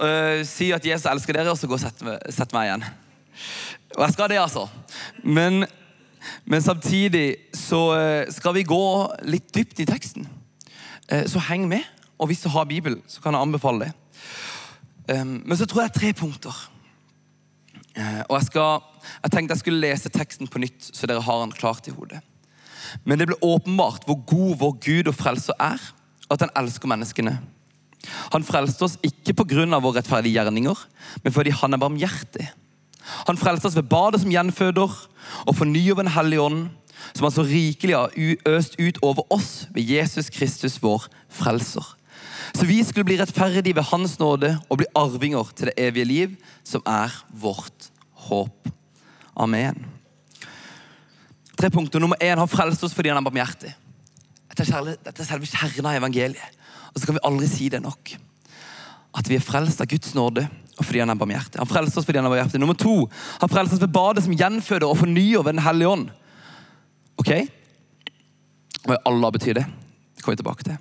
øh, 0.00 0.44
si 0.44 0.70
at 0.72 0.84
Jesus 0.84 1.10
elsker 1.10 1.36
dere, 1.36 1.50
og 1.50 1.58
så 1.58 1.68
gå 1.68 1.76
og 1.76 1.80
sette 1.80 2.04
meg, 2.04 2.18
sette 2.30 2.56
meg 2.56 2.70
igjen. 2.70 2.84
Og 3.96 4.06
jeg 4.06 4.12
skal 4.12 4.28
det, 4.28 4.40
altså. 4.40 4.68
Men, 5.22 5.66
men 6.44 6.62
samtidig 6.62 7.36
så 7.54 7.80
øh, 7.96 8.32
skal 8.32 8.54
vi 8.54 8.62
gå 8.62 8.84
litt 9.28 9.54
dypt 9.54 9.80
i 9.80 9.88
teksten. 9.88 10.28
Eh, 11.08 11.26
Så 11.28 11.38
heng 11.38 11.68
med. 11.68 11.82
Og 12.18 12.26
hvis 12.26 12.40
du 12.40 12.48
har 12.48 12.64
Bibel, 12.64 13.00
så 13.06 13.20
kan 13.20 13.34
jeg 13.34 13.42
anbefale 13.42 13.84
det. 13.84 13.92
Um, 15.20 15.42
Men 15.46 15.56
så 15.56 15.66
tror 15.66 15.82
jeg 15.82 15.92
tre 15.92 16.12
punkter. 16.12 16.70
Eh, 17.96 18.22
Og 18.28 18.38
jeg, 18.38 18.46
skal, 18.46 18.80
jeg 19.22 19.30
tenkte 19.30 19.52
jeg 19.52 19.58
skulle 19.58 19.80
lese 19.80 20.08
teksten 20.08 20.48
på 20.48 20.58
nytt, 20.58 20.90
så 20.92 21.06
dere 21.06 21.20
har 21.22 21.40
den 21.40 21.52
klart 21.52 21.88
i 21.88 21.90
hodet. 21.90 22.20
Men 23.04 23.18
det 23.18 23.26
ble 23.26 23.36
åpenbart 23.42 24.06
hvor 24.06 24.20
god 24.26 24.56
vår 24.60 24.78
Gud 24.84 25.08
og 25.08 25.14
frelser 25.14 25.54
er, 25.60 25.80
at 26.30 26.40
han 26.40 26.52
elsker 26.56 26.88
menneskene. 26.88 27.38
Han 28.32 28.44
frelste 28.44 28.84
oss 28.84 28.98
ikke 29.02 29.34
pga. 29.34 29.64
våre 29.80 29.98
rettferdige 29.98 30.36
gjerninger, 30.36 30.78
men 31.24 31.32
fordi 31.32 31.50
han 31.50 31.72
er 31.72 31.78
barmhjertig. 31.78 32.48
Han 33.28 33.38
frelser 33.40 33.68
oss 33.68 33.76
ved 33.76 33.88
badet 33.90 34.22
som 34.22 34.32
gjenføder, 34.32 34.94
og 35.46 35.56
fornyer 35.56 35.94
ved 35.94 36.04
Den 36.04 36.14
hellige 36.14 36.40
ånd, 36.40 36.68
som 37.12 37.26
han 37.26 37.34
så 37.34 37.44
rikelig 37.44 37.96
har 37.96 38.14
øst 38.48 38.78
ut 38.80 38.98
over 39.02 39.26
oss 39.32 39.68
ved 39.74 39.82
Jesus 39.82 40.30
Kristus, 40.30 40.82
vår 40.82 41.06
frelser. 41.28 41.84
Så 42.54 42.66
vi 42.66 42.82
skulle 42.84 43.04
bli 43.04 43.18
rettferdige 43.20 43.76
ved 43.76 43.88
Hans 43.90 44.18
nåde 44.18 44.58
og 44.68 44.78
bli 44.78 44.86
arvinger 44.94 45.50
til 45.56 45.70
det 45.70 45.74
evige 45.78 46.04
liv, 46.04 46.36
som 46.64 46.82
er 46.86 47.12
vårt 47.30 47.90
håp. 48.28 48.68
Amen. 49.36 49.86
Tre 51.58 51.70
punkter. 51.70 51.98
Nummer 51.98 52.16
én, 52.22 52.38
Han 52.38 52.48
frelst 52.48 52.84
oss 52.84 52.94
fordi 52.94 53.08
han 53.08 53.18
er 53.18 53.26
barmhjertig. 53.26 53.74
Dette 54.50 54.62
er, 54.70 55.24
selve 55.24 55.48
kjernen 55.50 55.88
av 55.90 55.98
evangeliet. 55.98 56.60
Og 56.94 57.00
så 57.00 57.08
kan 57.08 57.16
vi 57.16 57.26
aldri 57.26 57.48
si 57.50 57.68
det 57.72 57.82
nok. 57.82 58.14
At 59.14 59.28
vi 59.30 59.38
er 59.38 59.44
frelst 59.44 59.82
av 59.82 59.90
Guds 59.90 60.14
nåde 60.16 60.48
og 60.74 60.82
fordi 60.82 61.02
han 61.04 61.12
er 61.12 61.18
barmhjertig. 61.18 61.60
Han 61.60 61.70
frelste 61.70 62.00
oss 62.00 62.06
fordi 62.06 62.18
han 62.18 62.26
er 62.26 62.32
barmhjertig. 62.32 62.60
Nummer 62.62 62.78
to, 62.78 62.94
han 63.40 63.50
frelste 63.50 63.76
oss 63.76 63.82
ved 63.84 63.92
badet 63.94 64.24
som 64.24 64.34
gjenføder 64.34 64.88
og 64.88 64.98
fornyer 64.98 65.44
ved 65.44 65.54
Den 65.54 65.62
hellige 65.62 65.90
ånd. 65.90 66.08
Ok? 67.20 67.30
Hva 68.84 68.98
Allah 69.06 69.30
betyr 69.34 69.60
det? 69.60 69.64
Det 70.16 70.24
kommer 70.24 70.34
vi 70.34 70.42
tilbake 70.42 70.66
til. 70.66 70.80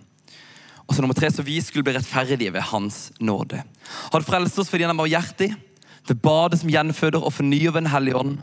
Og 0.83 0.95
så 0.95 1.03
nummer 1.03 1.15
tre, 1.15 1.29
så 1.31 1.45
vi 1.45 1.59
skulle 1.63 1.85
bli 1.85 1.93
rettferdige 1.95 2.53
ved 2.53 2.65
hans 2.73 3.11
nåde. 3.21 3.61
Han 4.11 4.25
frelste 4.25 4.63
oss 4.63 4.71
fordi 4.71 4.87
han 4.87 4.95
er 4.95 4.99
barmhjertig, 4.99 5.53
ved 6.03 6.19
badet 6.19 6.59
som 6.59 6.71
gjenføder 6.73 7.23
og 7.23 7.31
fornyer 7.31 7.71
ved 7.71 7.85
Den 7.85 7.93
hellige 7.93 8.17
ånd, 8.19 8.33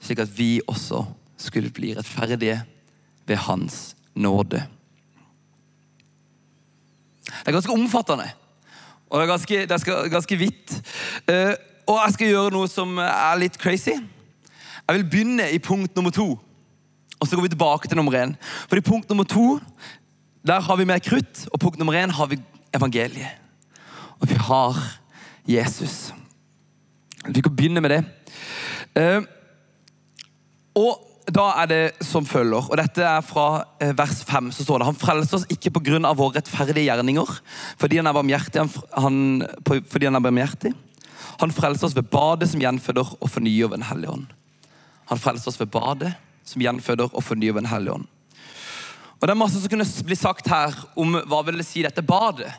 slik 0.00 0.20
at 0.22 0.30
vi 0.36 0.60
også 0.70 1.02
skulle 1.40 1.72
bli 1.74 1.94
rettferdige 1.96 2.60
ved 3.26 3.40
hans 3.48 3.96
nåde. 4.14 4.62
Det 7.30 7.48
er 7.48 7.56
ganske 7.56 7.74
omfattende, 7.74 8.28
og 9.10 9.18
det 9.18 9.24
er 9.24 9.30
ganske, 9.30 9.60
det 9.66 9.88
er 9.90 10.08
ganske, 10.08 10.36
vidt. 10.38 10.74
Eh, 11.28 11.54
og 11.86 11.98
jeg 12.04 12.14
skal 12.14 12.30
gjøre 12.30 12.54
noe 12.54 12.68
som 12.70 12.98
er 13.02 13.40
litt 13.42 13.58
crazy. 13.58 13.96
Jeg 13.98 14.96
vil 14.96 15.10
begynne 15.10 15.48
i 15.50 15.58
punkt 15.58 15.96
nummer 15.98 16.14
to, 16.14 16.38
og 17.18 17.26
så 17.26 17.36
går 17.36 17.42
vi 17.42 17.52
tilbake 17.56 17.88
til 17.88 17.98
nummer 17.98 18.14
én. 18.14 18.36
For 18.68 18.78
i 18.78 18.86
punkt 18.86 19.08
nummer 19.10 19.24
to 19.24 19.58
der 20.46 20.60
har 20.60 20.76
vi 20.76 20.86
mer 20.88 20.98
krutt, 20.98 21.48
og 21.52 21.60
punkt 21.60 21.78
nummer 21.78 21.92
én 21.92 22.10
har 22.10 22.26
vi 22.26 22.38
evangeliet. 22.74 23.28
Og 24.20 24.30
vi 24.30 24.34
har 24.34 24.78
Jesus. 25.48 26.14
Vi 27.28 27.40
kan 27.40 27.56
begynne 27.56 27.80
med 27.80 27.90
det. 27.90 28.04
Uh, 28.96 29.22
og 30.74 31.09
da 31.28 31.46
er 31.60 31.68
det 31.68 32.04
som 32.06 32.24
følger, 32.26 32.70
og 32.70 32.78
dette 32.80 33.04
er 33.04 33.20
fra 33.24 33.64
eh, 33.82 33.92
vers 33.96 34.22
5, 34.26 34.50
så 34.56 34.64
står 34.64 34.80
det 34.80 34.86
Han 34.88 34.98
frelser 34.98 35.36
oss 35.36 35.48
ikke 35.52 35.72
pga. 35.76 36.14
våre 36.16 36.38
rettferdige 36.38 36.86
gjerninger, 36.88 37.40
fordi 37.78 38.00
han 38.00 38.06
er 38.06 38.16
barmhjertig. 38.16 38.64
Han, 38.96 39.44
fordi 39.64 40.06
han 40.06 40.16
er. 40.16 40.72
Han 41.40 41.52
frelser 41.52 41.86
oss 41.86 41.96
ved 41.96 42.08
badet 42.10 42.50
som 42.50 42.60
gjenføder 42.60 43.14
og 43.20 43.30
fornyer 43.30 43.68
ved 43.68 43.78
Den 43.78 43.88
hellige 43.88 44.10
ånd. 44.10 44.26
Han 45.10 45.18
frelser 45.18 45.48
oss 45.48 45.60
ved 45.60 45.70
badet 45.70 46.14
som 46.44 46.62
gjenføder 46.62 47.10
og 47.12 47.22
fornyer 47.22 47.52
ved 47.52 47.62
Den 47.62 47.70
hellige 47.70 47.92
ånd. 47.92 48.06
Og 49.20 49.26
Det 49.26 49.30
er 49.30 49.36
masse 49.36 49.60
som 49.60 49.68
kunne 49.68 49.84
bli 49.84 50.16
sagt 50.16 50.48
her 50.48 50.74
om 50.96 51.20
hva 51.28 51.42
vil 51.44 51.60
det 51.60 51.66
si 51.68 51.82
dette 51.82 52.02
badet. 52.02 52.50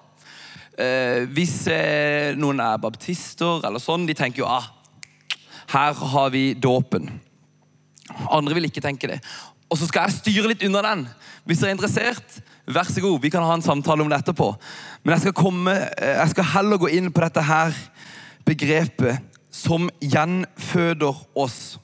Eh, 0.78 1.26
hvis 1.34 1.68
eh, 1.68 2.38
noen 2.38 2.62
er 2.64 2.78
baptister 2.82 3.66
eller 3.66 3.82
sånn, 3.82 4.06
de 4.08 4.14
tenker 4.14 4.44
jo 4.44 4.48
ah, 4.48 4.70
her 5.74 5.94
har 5.94 6.30
vi 6.34 6.54
dåpen. 6.54 7.10
Andre 8.32 8.58
vil 8.58 8.70
ikke 8.70 8.84
tenke 8.84 9.10
det. 9.12 9.20
Og 9.72 9.80
så 9.80 9.88
skal 9.88 10.10
jeg 10.10 10.20
styre 10.20 10.52
litt 10.52 10.64
unna 10.68 10.82
den. 10.84 11.06
Hvis 11.48 11.62
dere 11.62 11.72
er 11.72 11.78
interessert, 11.78 12.40
vær 12.68 12.90
så 12.90 13.04
god. 13.04 13.22
Vi 13.24 13.32
kan 13.32 13.46
ha 13.48 13.54
en 13.56 13.64
samtale 13.64 14.04
om 14.04 14.10
det 14.12 14.20
etterpå. 14.20 14.50
Men 15.04 15.16
jeg 15.16 15.26
skal, 15.26 15.38
komme, 15.38 15.76
eh, 15.96 16.18
jeg 16.20 16.34
skal 16.34 16.50
heller 16.58 16.82
gå 16.82 16.92
inn 16.92 17.12
på 17.14 17.24
dette 17.24 17.46
her 17.48 17.76
begrepet 18.48 19.32
som 19.52 19.88
gjenføder 20.04 21.24
oss. 21.40 21.78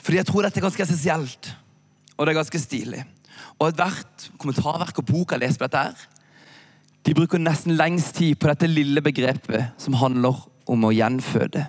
Fordi 0.00 0.18
jeg 0.18 0.28
tror 0.28 0.46
dette 0.46 0.60
er 0.60 0.64
ganske 0.64 0.82
essensielt, 0.82 1.50
og 2.16 2.24
det 2.24 2.32
er 2.32 2.40
ganske 2.40 2.60
stilig. 2.60 3.02
Og 3.60 3.68
ethvert 3.68 4.30
kommentarverk 4.40 5.02
og 5.02 5.06
bok 5.08 5.34
jeg 5.34 5.42
leser 5.42 5.60
på 5.60 5.68
dette 5.68 5.84
her, 5.84 6.06
de 7.06 7.16
bruker 7.16 7.40
nesten 7.40 7.76
lengst 7.76 8.16
tid 8.18 8.36
på 8.40 8.48
dette 8.50 8.68
lille 8.68 9.00
begrepet 9.04 9.76
som 9.80 9.96
handler 10.00 10.36
om 10.68 10.84
å 10.84 10.92
gjenføde. 10.92 11.66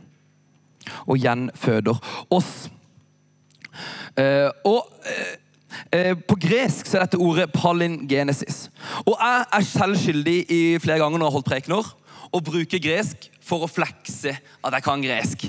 Og 1.07 1.19
gjenføder 1.21 1.98
oss. 2.29 2.69
Eh, 4.19 4.50
og 4.67 4.88
eh, 5.07 5.36
eh, 5.91 6.15
På 6.27 6.36
gresk 6.39 6.88
så 6.88 7.00
er 7.00 7.05
dette 7.05 7.21
ordet 7.21 7.51
palingenesis. 7.53 8.65
Og 9.05 9.15
jeg 9.15 9.45
er 9.48 9.67
selv 9.67 10.00
skyldig 10.00 10.39
i 10.51 10.62
flere 10.83 11.00
ganger 11.01 11.17
når 11.17 11.25
jeg 11.25 11.29
har 11.29 11.38
holdt 11.39 11.51
prekener, 11.51 11.93
å 12.31 12.39
bruke 12.43 12.79
gresk 12.79 13.27
for 13.43 13.65
å 13.65 13.71
flekse 13.71 14.31
at 14.38 14.75
jeg 14.77 14.86
kan 14.86 15.01
gresk. 15.03 15.48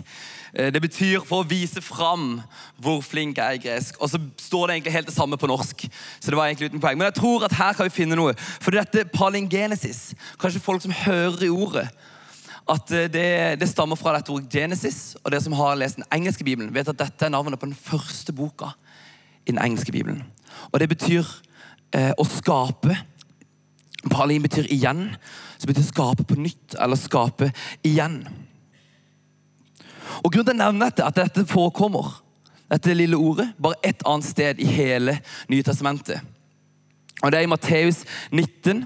Det 0.53 0.81
betyr 0.85 1.23
for 1.25 1.41
å 1.41 1.49
vise 1.49 1.81
fram 1.81 2.35
hvor 2.83 2.99
flink 3.07 3.39
jeg 3.39 3.47
er 3.47 3.57
i 3.57 3.61
gresk. 3.63 4.01
Og 4.03 4.11
så 4.11 4.19
står 4.43 4.67
det 4.67 4.75
egentlig 4.75 4.95
helt 4.97 5.09
det 5.09 5.15
samme 5.15 5.39
på 5.41 5.49
norsk. 5.49 5.85
Så 6.19 6.33
det 6.33 6.37
var 6.37 6.51
egentlig 6.51 6.73
uten 6.73 6.83
poeng. 6.83 6.99
Men 6.99 7.09
jeg 7.09 7.21
tror 7.21 7.47
at 7.47 7.55
her 7.57 7.79
kan 7.79 7.87
vi 7.87 7.95
finne 7.95 8.19
noe. 8.19 8.35
For 8.37 8.75
dette 8.75 9.07
palingenesis, 9.15 10.11
kanskje 10.43 10.65
folk 10.65 10.83
som 10.85 10.93
hører 11.05 11.47
i 11.47 11.53
ordet, 11.55 11.87
at 12.71 12.93
eh, 12.95 13.09
det, 13.11 13.27
det 13.61 13.69
stammer 13.71 13.99
fra 13.99 14.15
dette 14.17 14.33
ordet 14.33 14.53
Genesis. 14.53 15.17
Og 15.23 15.33
dere 15.33 15.43
som 15.45 15.57
har 15.59 15.79
lest 15.79 15.99
den 15.99 16.09
engelske 16.15 16.47
bibelen, 16.47 16.73
vet 16.75 16.91
at 16.93 17.01
dette 17.01 17.27
er 17.27 17.35
navnet 17.35 17.61
på 17.61 17.69
den 17.69 17.79
første 17.79 18.35
boka 18.37 18.73
i 19.47 19.51
den 19.51 19.63
engelske 19.63 19.93
bibelen. 19.93 20.23
Og 20.71 20.81
det 20.81 20.91
betyr 20.93 21.27
eh, 21.95 22.13
å 22.17 22.27
skape. 22.29 22.97
Palin 24.11 24.43
betyr 24.43 24.71
igjen, 24.75 25.13
som 25.59 25.71
betyr 25.71 25.87
skape 25.87 26.27
på 26.27 26.39
nytt, 26.39 26.77
eller 26.79 26.99
skape 26.99 27.53
igjen. 27.87 28.23
Og 30.23 30.33
Grunnen 30.33 30.53
til 30.53 30.59
å 30.59 30.61
nevne 30.61 30.89
dette, 30.91 31.07
at 31.07 31.19
dette 31.19 31.47
forekommer, 31.49 32.19
dette 32.73 32.95
lille 32.97 33.19
ordet, 33.19 33.49
bare 33.61 33.81
ett 33.85 34.03
annet 34.09 34.27
sted 34.27 34.61
i 34.63 34.69
hele 34.69 35.19
Nye 35.51 35.65
Testamentet. 35.67 36.23
Og 37.23 37.31
Det 37.31 37.39
er 37.39 37.47
i 37.47 37.51
Matteus 37.51 38.03
19. 38.33 38.85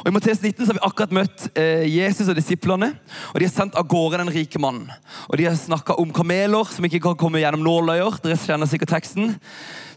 Og 0.00 0.08
I 0.08 0.14
Matteus 0.14 0.40
19 0.40 0.64
så 0.64 0.70
har 0.70 0.78
vi 0.78 0.84
akkurat 0.86 1.12
møtt 1.12 1.44
eh, 1.58 1.84
Jesus 1.90 2.28
og 2.30 2.38
disiplene. 2.38 2.88
og 3.32 3.40
De 3.40 3.46
har 3.46 3.52
sendt 3.52 3.76
av 3.76 3.88
gårde 3.90 4.22
den 4.22 4.32
rike 4.32 4.60
mannen. 4.62 4.88
Og 5.28 5.36
De 5.36 5.46
har 5.48 5.58
snakka 5.58 5.98
om 6.00 6.12
kameler 6.14 6.72
som 6.72 6.86
ikke 6.88 7.02
kan 7.04 7.18
komme 7.20 7.42
gjennom 7.42 7.64
nåløyer. 7.66 8.16
Dere 8.24 8.38
kjenner 8.40 8.70
sikkert 8.70 8.94
teksten. 8.96 9.34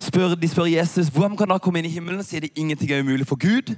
Spør, 0.04 0.36
de 0.36 0.50
spør 0.52 0.68
Jesus 0.68 1.12
hvordan 1.14 1.40
kan 1.40 1.54
da 1.54 1.60
komme 1.64 1.80
inn 1.80 1.88
i 1.88 1.94
himmelen. 1.94 2.24
Sier 2.26 2.44
de 2.44 2.52
ingenting 2.60 2.92
er 2.92 3.06
umulig 3.06 3.30
for 3.30 3.40
Gud. 3.40 3.76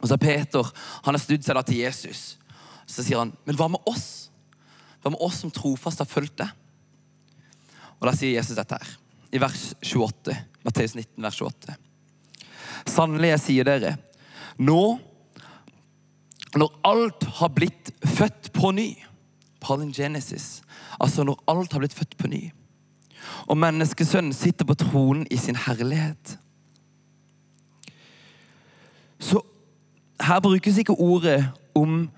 Og 0.00 0.08
så 0.08 0.16
er 0.16 0.22
Peter 0.22 0.72
han 1.04 1.16
har 1.16 1.22
snudd 1.22 1.44
seg 1.44 1.58
da 1.58 1.64
til 1.66 1.82
Jesus. 1.82 2.36
Så 2.86 3.04
sier 3.04 3.20
han, 3.20 3.34
men 3.44 3.58
hva 3.58 3.68
med 3.72 3.82
oss? 3.90 4.30
Hva 5.02 5.12
med 5.12 5.22
oss 5.22 5.42
som 5.42 5.52
trofast 5.52 6.00
har 6.02 6.08
fulgt 6.08 6.38
deg? 6.40 6.52
Og 7.96 8.08
Da 8.08 8.12
sier 8.16 8.36
Jesus 8.36 8.56
dette 8.58 8.76
her, 8.76 8.88
i 9.32 9.40
vers 9.40 9.70
28. 9.80 10.34
Matteus 10.66 10.94
19, 10.96 11.22
vers 11.22 11.38
28. 11.40 11.76
Sannelig, 12.86 13.32
jeg 13.32 13.42
sier 13.44 13.68
dere, 13.68 13.94
nå 14.58 14.98
når 16.56 16.78
alt 16.88 17.26
har 17.40 17.52
blitt 17.52 17.90
født 18.04 18.52
på 18.56 18.70
ny 18.72 18.94
Palingenesis. 19.60 20.62
Altså 21.00 21.24
når 21.24 21.42
alt 21.50 21.72
har 21.72 21.82
blitt 21.82 21.94
født 21.94 22.16
på 22.16 22.30
ny. 22.30 22.42
Og 23.50 23.58
menneskesønnen 23.58 24.32
sitter 24.32 24.64
på 24.68 24.76
tronen 24.78 25.26
i 25.30 25.36
sin 25.36 25.58
herlighet. 25.58 26.38
Så 29.18 29.40
her 30.20 30.40
brukes 30.40 30.78
ikke 30.78 30.92
ordet 30.92 31.44
om 31.74 32.08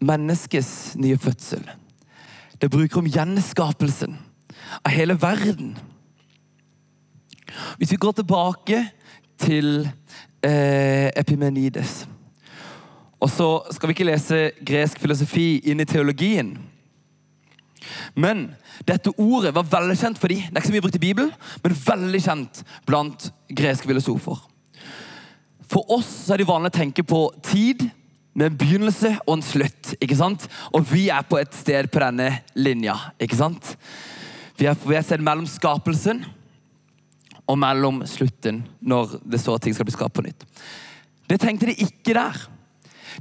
menneskets 0.00 0.96
nye 0.96 1.18
fødsel. 1.18 1.70
Det 2.60 2.70
bruker 2.70 3.02
om 3.02 3.10
gjenskapelsen 3.10 4.16
av 4.84 4.92
hele 4.94 5.18
verden. 5.22 5.76
Hvis 7.76 7.92
vi 7.92 8.00
går 8.00 8.12
tilbake 8.12 8.84
til 9.38 9.90
eh, 10.42 11.08
Epimenides 11.18 12.02
Og 13.22 13.30
så 13.30 13.48
skal 13.70 13.88
vi 13.88 13.96
ikke 13.96 14.08
lese 14.08 14.50
gresk 14.66 15.00
filosofi 15.02 15.60
inn 15.70 15.80
i 15.82 15.86
teologien. 15.86 16.56
Men 18.18 18.48
dette 18.86 19.12
ordet 19.14 19.52
var 19.54 19.68
veldig 19.70 19.96
kjent 19.98 20.18
for 20.18 20.32
de. 20.32 20.40
Det 20.42 20.50
er 20.50 20.58
ikke 20.58 20.70
så 20.72 20.74
mye 20.74 20.84
brukt 20.84 20.98
i 20.98 21.02
Bibelen, 21.02 21.30
men 21.62 21.76
veldig 21.86 22.20
kjent 22.24 22.62
blant 22.88 23.28
greske 23.54 23.86
filosofer. 23.86 24.40
For 25.70 25.94
oss 25.94 26.12
er 26.30 26.42
det 26.42 26.48
vanlig 26.50 26.72
å 26.72 26.78
tenke 26.80 27.06
på 27.06 27.24
tid 27.46 27.86
med 28.34 28.50
en 28.50 28.58
begynnelse 28.58 29.14
og 29.22 29.36
en 29.36 29.46
slutt. 29.46 29.94
ikke 30.00 30.18
sant? 30.18 30.48
Og 30.74 30.84
vi 30.90 31.06
er 31.12 31.22
på 31.22 31.38
et 31.38 31.54
sted 31.54 31.88
på 31.92 32.02
denne 32.02 32.28
linja. 32.58 32.96
ikke 33.20 33.38
sant? 33.38 33.76
Vi 34.58 34.66
er 34.66 34.74
på 34.74 34.92
et 34.92 35.06
sted 35.06 35.22
mellom 35.22 35.46
skapelsen 35.48 36.24
og 37.52 37.58
mellom 37.60 38.00
slutten, 38.08 38.62
når 38.80 39.18
det 39.28 39.40
står 39.42 39.58
at 39.58 39.66
ting 39.66 39.74
skal 39.76 39.84
bli 39.84 39.94
skapt 39.94 40.16
på 40.16 40.24
nytt. 40.24 40.46
Det 41.28 41.40
tenkte 41.40 41.68
de 41.68 41.76
ikke 41.84 42.14
der. 42.16 42.38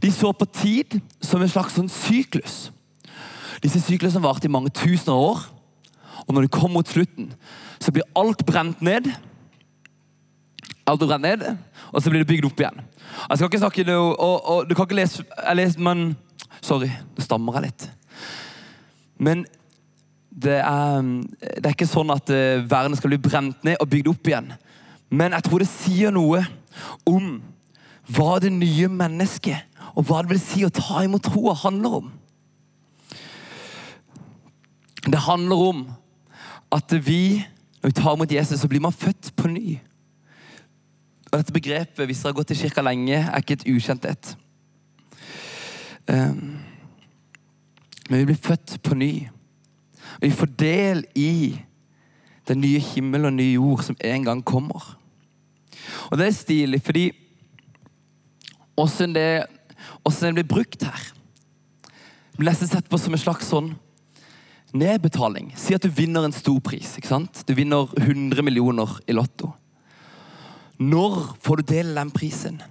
De 0.02 0.12
så 0.12 0.32
på 0.32 0.48
tid 0.56 1.00
som 1.20 1.44
en 1.44 1.52
slags 1.52 1.76
sånn 1.76 1.92
syklus. 1.92 2.70
Disse 3.64 3.82
syklusene 3.84 4.24
varte 4.24 4.48
i 4.48 4.54
mange 4.54 4.72
tusener 4.74 5.20
år. 5.20 5.44
Og 6.24 6.32
når 6.34 6.46
de 6.46 6.54
kom 6.54 6.72
mot 6.72 6.88
slutten, 6.88 7.32
så 7.82 7.92
blir 7.92 8.08
alt 8.16 8.46
brent 8.48 8.82
ned. 8.82 9.10
Alt 10.88 11.04
brent 11.04 11.26
ned, 11.26 11.44
og 11.92 12.02
så 12.02 12.12
blir 12.12 12.24
det 12.24 12.30
bygd 12.30 12.48
opp 12.48 12.62
igjen. 12.62 12.82
Jeg 13.28 13.38
skal 13.38 13.50
ikke 13.50 13.64
snakke 13.66 13.88
noe, 13.90 14.14
og, 14.16 14.36
og 14.48 14.70
Du 14.70 14.76
kan 14.76 14.88
ikke 14.88 15.02
lese 15.02 15.26
Jeg 15.26 15.58
leser, 15.58 15.82
men 15.84 16.14
Sorry, 16.62 16.92
det 17.18 17.26
stammer 17.26 17.58
jeg 17.58 17.72
litt. 17.72 17.88
Men 19.18 19.44
det 20.32 20.60
er, 20.64 21.08
det 21.60 21.66
er 21.66 21.74
ikke 21.76 21.90
sånn 21.90 22.12
at 22.14 22.30
eh, 22.32 22.64
verden 22.64 22.96
skal 22.96 23.12
bli 23.12 23.20
brent 23.22 23.66
ned 23.68 23.80
og 23.84 23.90
bygd 23.92 24.12
opp 24.14 24.30
igjen. 24.32 24.54
Men 25.12 25.36
jeg 25.36 25.46
tror 25.48 25.64
det 25.64 25.70
sier 25.70 26.14
noe 26.16 26.40
om 27.10 27.34
hva 28.16 28.38
det 28.44 28.52
nye 28.56 28.88
mennesket 28.92 29.68
og 29.92 30.08
hva 30.08 30.22
det 30.24 30.32
vil 30.32 30.42
si 30.42 30.64
å 30.64 30.72
ta 30.72 31.04
imot 31.04 31.26
troa, 31.28 31.54
handler 31.66 31.98
om. 32.00 32.12
Det 35.04 35.20
handler 35.28 35.64
om 35.68 35.82
at 36.72 36.94
vi, 37.04 37.42
når 37.82 37.92
vi 37.92 37.98
tar 37.98 38.16
imot 38.16 38.32
Jesus, 38.32 38.62
så 38.62 38.70
blir 38.72 38.84
man 38.84 38.96
født 38.96 39.34
på 39.36 39.52
ny. 39.52 39.80
Og 41.32 41.40
dette 41.40 41.56
begrepet, 41.56 42.06
hvis 42.08 42.24
dere 42.24 42.32
har 42.32 42.40
gått 42.40 42.54
i 42.56 42.60
kirka 42.62 42.84
lenge, 42.86 43.20
er 43.20 43.44
ikke 43.44 43.60
et 43.60 43.68
ukjent 43.72 44.08
et. 44.08 44.32
Um, 46.08 46.60
men 48.08 48.20
vi 48.22 48.26
blir 48.32 48.40
født 48.40 48.78
på 48.84 48.96
ny. 48.96 49.12
Og 50.20 50.26
vi 50.26 50.32
får 50.36 50.56
del 50.60 51.06
i 51.16 51.34
den 52.48 52.62
nye 52.64 52.82
himmel 52.84 53.30
og 53.30 53.36
nye 53.38 53.56
jord 53.56 53.84
som 53.86 53.98
en 54.00 54.28
gang 54.28 54.44
kommer. 54.46 54.96
Og 56.12 56.18
det 56.20 56.28
er 56.28 56.36
stilig, 56.36 56.82
fordi 56.84 57.06
åssen 58.80 59.16
det, 59.16 59.46
det 60.08 60.34
blir 60.34 60.48
brukt 60.48 60.84
her 60.84 61.02
Det 62.32 62.38
blir 62.38 62.50
nesten 62.50 62.70
sett 62.70 62.90
på 62.90 62.98
som 62.98 63.14
en 63.14 63.22
slags 63.22 63.50
sånn 63.52 63.74
nedbetaling. 64.74 65.52
Si 65.60 65.76
at 65.76 65.84
du 65.84 65.92
vinner 65.92 66.26
en 66.26 66.36
stor 66.36 66.60
pris. 66.64 66.96
ikke 66.98 67.12
sant? 67.12 67.44
Du 67.48 67.54
vinner 67.54 67.92
100 68.00 68.42
millioner 68.42 69.00
i 69.08 69.16
Lotto. 69.16 69.52
Når 70.80 71.36
får 71.44 71.60
du 71.60 71.74
del 71.74 71.92
i 71.92 71.98
den 71.98 72.14
prisen? 72.16 72.62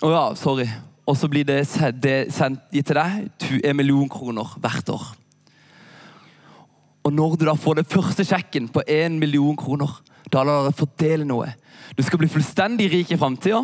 Å 0.00 0.10
ja, 0.10 0.24
sorry. 0.34 0.66
Og 1.06 1.18
så 1.18 1.28
blir 1.30 1.44
det 1.44 1.62
sendt 1.68 2.72
gitt 2.72 2.88
til 2.88 2.98
deg 2.98 3.62
en 3.66 3.76
million 3.76 4.08
kroner 4.10 4.56
hvert 4.62 4.90
år. 4.94 5.04
Og 7.04 7.12
når 7.16 7.36
du 7.38 7.46
da 7.48 7.56
får 7.56 7.80
den 7.80 7.88
første 7.88 8.24
sjekken 8.28 8.68
på 8.72 8.82
en 8.86 9.18
million 9.20 9.56
kroner, 9.56 9.92
da 10.30 10.42
lar 10.44 10.66
dere 10.66 10.76
fordele 10.76 11.26
noe. 11.26 11.48
Du 11.96 12.02
skal 12.04 12.20
bli 12.20 12.30
fullstendig 12.30 12.90
rik 12.92 13.12
i 13.12 13.18
framtida, 13.18 13.62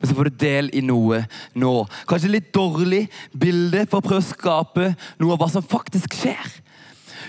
men 0.00 0.08
så 0.08 0.16
får 0.16 0.30
du 0.30 0.42
del 0.42 0.70
i 0.76 0.82
noe 0.84 1.22
nå. 1.60 1.72
Kanskje 2.08 2.32
litt 2.32 2.52
dårlig 2.56 3.06
bilde 3.36 3.84
for 3.88 4.00
å 4.00 4.06
prøve 4.06 4.22
å 4.22 4.28
skape 4.28 4.92
noe 5.20 5.34
av 5.34 5.42
hva 5.42 5.48
som 5.52 5.64
faktisk 5.64 6.16
skjer. 6.16 6.54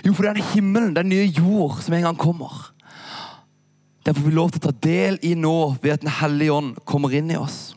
Jo, 0.02 0.14
for 0.14 0.24
det 0.24 0.30
er 0.30 0.38
den 0.40 0.52
himmelen, 0.54 0.94
den 0.96 1.10
nye 1.12 1.26
jord, 1.28 1.82
som 1.84 1.94
en 1.96 2.06
gang 2.06 2.18
kommer. 2.18 2.72
Den 4.06 4.16
får 4.16 4.24
vi 4.24 4.34
lov 4.34 4.50
til 4.50 4.62
å 4.62 4.66
ta 4.66 4.74
del 4.82 5.18
i 5.22 5.34
nå 5.38 5.76
ved 5.82 5.94
at 5.94 6.02
Den 6.02 6.16
hellige 6.16 6.56
ånd 6.56 6.80
kommer 6.88 7.12
inn 7.14 7.30
i 7.30 7.38
oss. 7.38 7.74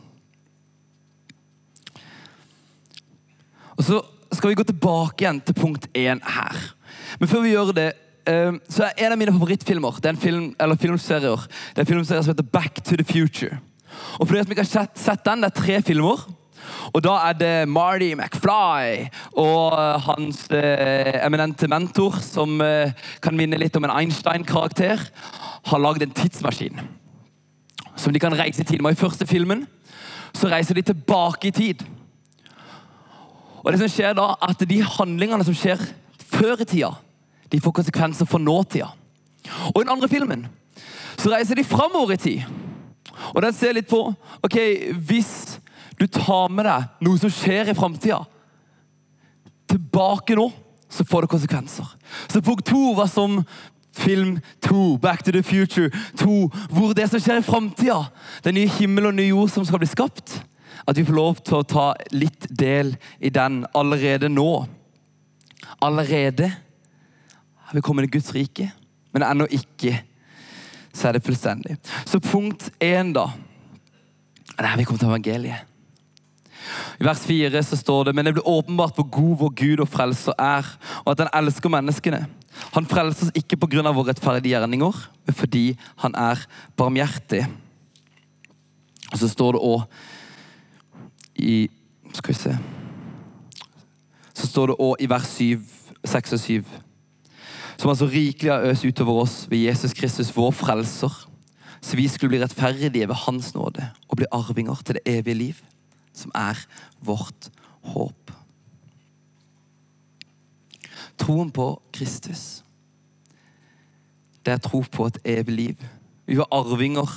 Og 3.76 3.84
Så 3.84 4.00
skal 4.32 4.50
vi 4.50 4.58
gå 4.58 4.64
tilbake 4.66 5.22
igjen 5.22 5.38
til 5.44 5.54
punkt 5.54 5.86
én 5.94 6.18
her. 6.24 6.56
Men 7.20 7.30
før 7.30 7.44
vi 7.44 7.54
gjør 7.54 7.72
det, 7.76 7.92
så 8.68 8.88
er 8.88 9.04
en 9.06 9.12
av 9.14 9.20
mine 9.20 9.30
favorittfilmer 9.30 10.00
det 10.02 10.08
er 10.08 10.14
en 10.16 10.18
film, 10.18 10.46
eller 10.58 10.78
filmserier, 10.82 11.44
det 11.46 11.78
er 11.78 11.84
en 11.84 11.92
filmserie 11.92 12.24
som 12.24 12.32
heter 12.32 12.48
Back 12.50 12.80
to 12.82 12.96
the 12.98 13.06
Future. 13.06 13.60
Og 14.18 14.26
for 14.26 14.34
dere 14.34 14.44
som 14.44 14.54
ikke 14.54 14.64
har 14.64 14.72
sett, 14.72 14.98
sett 14.98 15.24
den, 15.24 15.44
Det 15.44 15.50
er 15.52 15.60
tre 15.60 15.82
filmer. 15.82 16.26
Og 16.94 17.02
Da 17.04 17.14
er 17.28 17.32
det 17.32 17.68
Marty 17.68 18.14
McFly 18.14 19.08
og 19.36 19.76
hans 20.06 20.46
eh, 20.50 21.26
eminente 21.26 21.68
mentor, 21.68 22.18
som 22.20 22.60
eh, 22.60 22.92
kan 23.22 23.36
minne 23.36 23.58
litt 23.58 23.76
om 23.76 23.84
en 23.84 23.94
Einstein-karakter, 23.94 25.02
har 25.66 25.82
lagd 25.82 26.02
en 26.02 26.10
tidsmaskin. 26.10 26.80
Som 27.96 28.12
de 28.12 28.20
kan 28.20 28.34
reise 28.38 28.62
i 28.62 28.64
tid 28.64 28.82
med. 28.82 28.92
I 28.92 29.00
første 29.00 29.26
filmen 29.26 29.66
så 30.36 30.50
reiser 30.52 30.74
de 30.74 30.82
tilbake 30.82 31.48
i 31.48 31.54
tid. 31.54 31.84
Og 33.62 33.72
det 33.72 33.80
som 33.80 33.90
skjer 33.90 34.14
da, 34.14 34.34
at 34.42 34.60
De 34.68 34.82
handlingene 34.82 35.44
som 35.44 35.54
skjer 35.56 35.80
før 36.32 36.62
i 36.62 36.68
tida, 36.68 36.92
de 37.52 37.60
får 37.62 37.74
konsekvenser 37.80 38.28
for 38.28 38.42
nåtida. 38.42 38.90
Og 39.72 39.80
i 39.80 39.84
den 39.84 39.94
andre 39.94 40.10
filmen 40.10 40.46
så 41.16 41.30
reiser 41.32 41.56
de 41.56 41.64
framover 41.64 42.16
i 42.16 42.20
tid. 42.20 42.42
Og 43.32 43.42
den 43.42 43.54
ser 43.56 43.76
litt 43.76 43.88
på 43.88 44.02
ok, 44.44 44.56
Hvis 45.08 45.58
du 45.96 46.06
tar 46.06 46.50
med 46.52 46.66
deg 46.68 47.06
noe 47.06 47.20
som 47.20 47.32
skjer 47.32 47.70
i 47.70 47.76
framtida, 47.76 48.20
tilbake 49.70 50.36
nå, 50.36 50.50
så 50.92 51.04
får 51.04 51.24
det 51.24 51.32
konsekvenser. 51.32 51.88
Så 52.28 52.42
punkt 52.44 52.66
to 52.68 52.92
var 52.94 53.08
som 53.10 53.40
film 53.96 54.40
to, 54.60 54.98
Back 54.98 55.24
to 55.24 55.32
the 55.32 55.42
Future 55.42 55.90
to, 56.20 56.50
hvor 56.70 56.92
det 56.92 57.08
som 57.10 57.20
skjer 57.20 57.40
i 57.40 57.46
framtida, 57.46 58.02
den 58.44 58.58
nye 58.58 58.70
himmel 58.76 59.08
og 59.08 59.16
nye 59.16 59.32
jord 59.32 59.50
som 59.50 59.64
skal 59.66 59.80
bli 59.80 59.88
skapt, 59.88 60.42
at 60.86 60.98
vi 60.98 61.04
får 61.06 61.16
lov 61.16 61.40
til 61.40 61.58
å 61.58 61.66
ta 61.66 61.86
litt 62.12 62.46
del 62.50 62.94
i 63.18 63.32
den 63.32 63.64
allerede 63.74 64.28
nå. 64.28 64.66
Allerede 65.82 66.50
har 67.66 67.74
vi 67.74 67.84
kommet 67.84 68.06
i 68.06 68.12
Guds 68.16 68.34
rike, 68.34 68.70
men 69.12 69.24
ennå 69.26 69.46
ikke 69.50 69.98
så 70.96 71.08
er 71.08 71.16
det 71.16 71.24
fullstendig. 71.26 71.76
Så 72.08 72.20
punkt 72.20 72.70
én, 72.80 73.12
da. 73.12 73.28
Det 74.48 74.64
er 74.64 74.70
her 74.70 74.78
vi 74.80 74.86
kommer 74.88 75.02
til 75.02 75.10
evangeliet. 75.10 75.72
I 77.00 77.04
vers 77.06 77.20
4 77.26 77.62
så 77.62 77.76
står 77.78 78.08
det 78.08 78.14
men 78.16 78.26
det 78.26 78.32
blir 78.34 78.48
åpenbart 78.48 78.96
hvor 78.96 79.06
god 79.12 79.36
vår 79.42 79.52
Gud 79.60 79.82
og 79.84 79.88
frelser 79.88 80.34
er, 80.38 80.66
og 81.04 81.12
at 81.12 81.22
han 81.24 81.44
elsker 81.44 81.70
menneskene. 81.70 82.24
Han 82.74 82.88
frelser 82.88 83.28
oss 83.28 83.36
ikke 83.36 83.58
pga. 83.60 83.82
våre 83.92 84.08
rettferdige 84.10 84.56
gjerninger, 84.56 85.08
men 85.26 85.34
fordi 85.34 85.76
han 85.96 86.14
er 86.14 86.46
barmhjertig. 86.76 87.46
Og 89.12 89.18
så 89.18 89.28
står 89.28 89.52
det 89.52 89.60
òg 89.60 89.82
i 91.36 91.68
Skal 92.14 92.32
vi 92.32 92.38
se 92.38 92.75
står 94.56 94.72
det 94.72 94.80
òg 94.80 95.04
i 95.04 95.08
vers 95.12 95.28
7, 95.36 95.60
6 96.08 96.32
og 96.32 96.44
7 96.48 96.74
som 97.76 97.90
altså 97.92 98.06
rikelig 98.08 98.52
har 98.52 98.64
øst 98.70 98.86
utover 98.88 99.22
oss 99.22 99.34
ved 99.50 99.66
Jesus 99.66 99.92
Kristus, 99.92 100.32
vår 100.36 100.50
frelser, 100.50 101.12
så 101.80 101.96
vi 101.96 102.08
skulle 102.08 102.32
bli 102.32 102.40
rettferdige 102.40 103.08
ved 103.08 103.14
Hans 103.26 103.54
nåde 103.54 103.84
og 104.08 104.16
bli 104.16 104.28
arvinger 104.32 104.80
til 104.84 104.96
det 104.96 105.18
evige 105.18 105.34
liv, 105.34 105.58
som 106.16 106.32
er 106.34 106.56
vårt 107.04 107.50
håp. 107.92 108.32
Troen 111.18 111.50
på 111.50 111.68
Kristus, 111.92 112.64
det 114.46 114.54
er 114.54 114.62
tro 114.62 114.80
på 114.80 115.06
et 115.06 115.18
evig 115.24 115.54
liv. 115.54 115.86
Vi 116.26 116.38
var 116.38 116.48
arvinger 116.50 117.12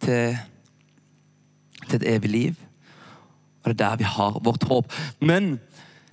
til, 0.00 0.38
til 1.88 2.00
et 2.00 2.08
evig 2.16 2.30
liv, 2.30 2.54
og 3.62 3.70
det 3.70 3.76
er 3.76 3.88
der 3.90 3.96
vi 3.96 4.04
har 4.04 4.40
vårt 4.44 4.64
håp. 4.64 4.92
Men 5.20 5.58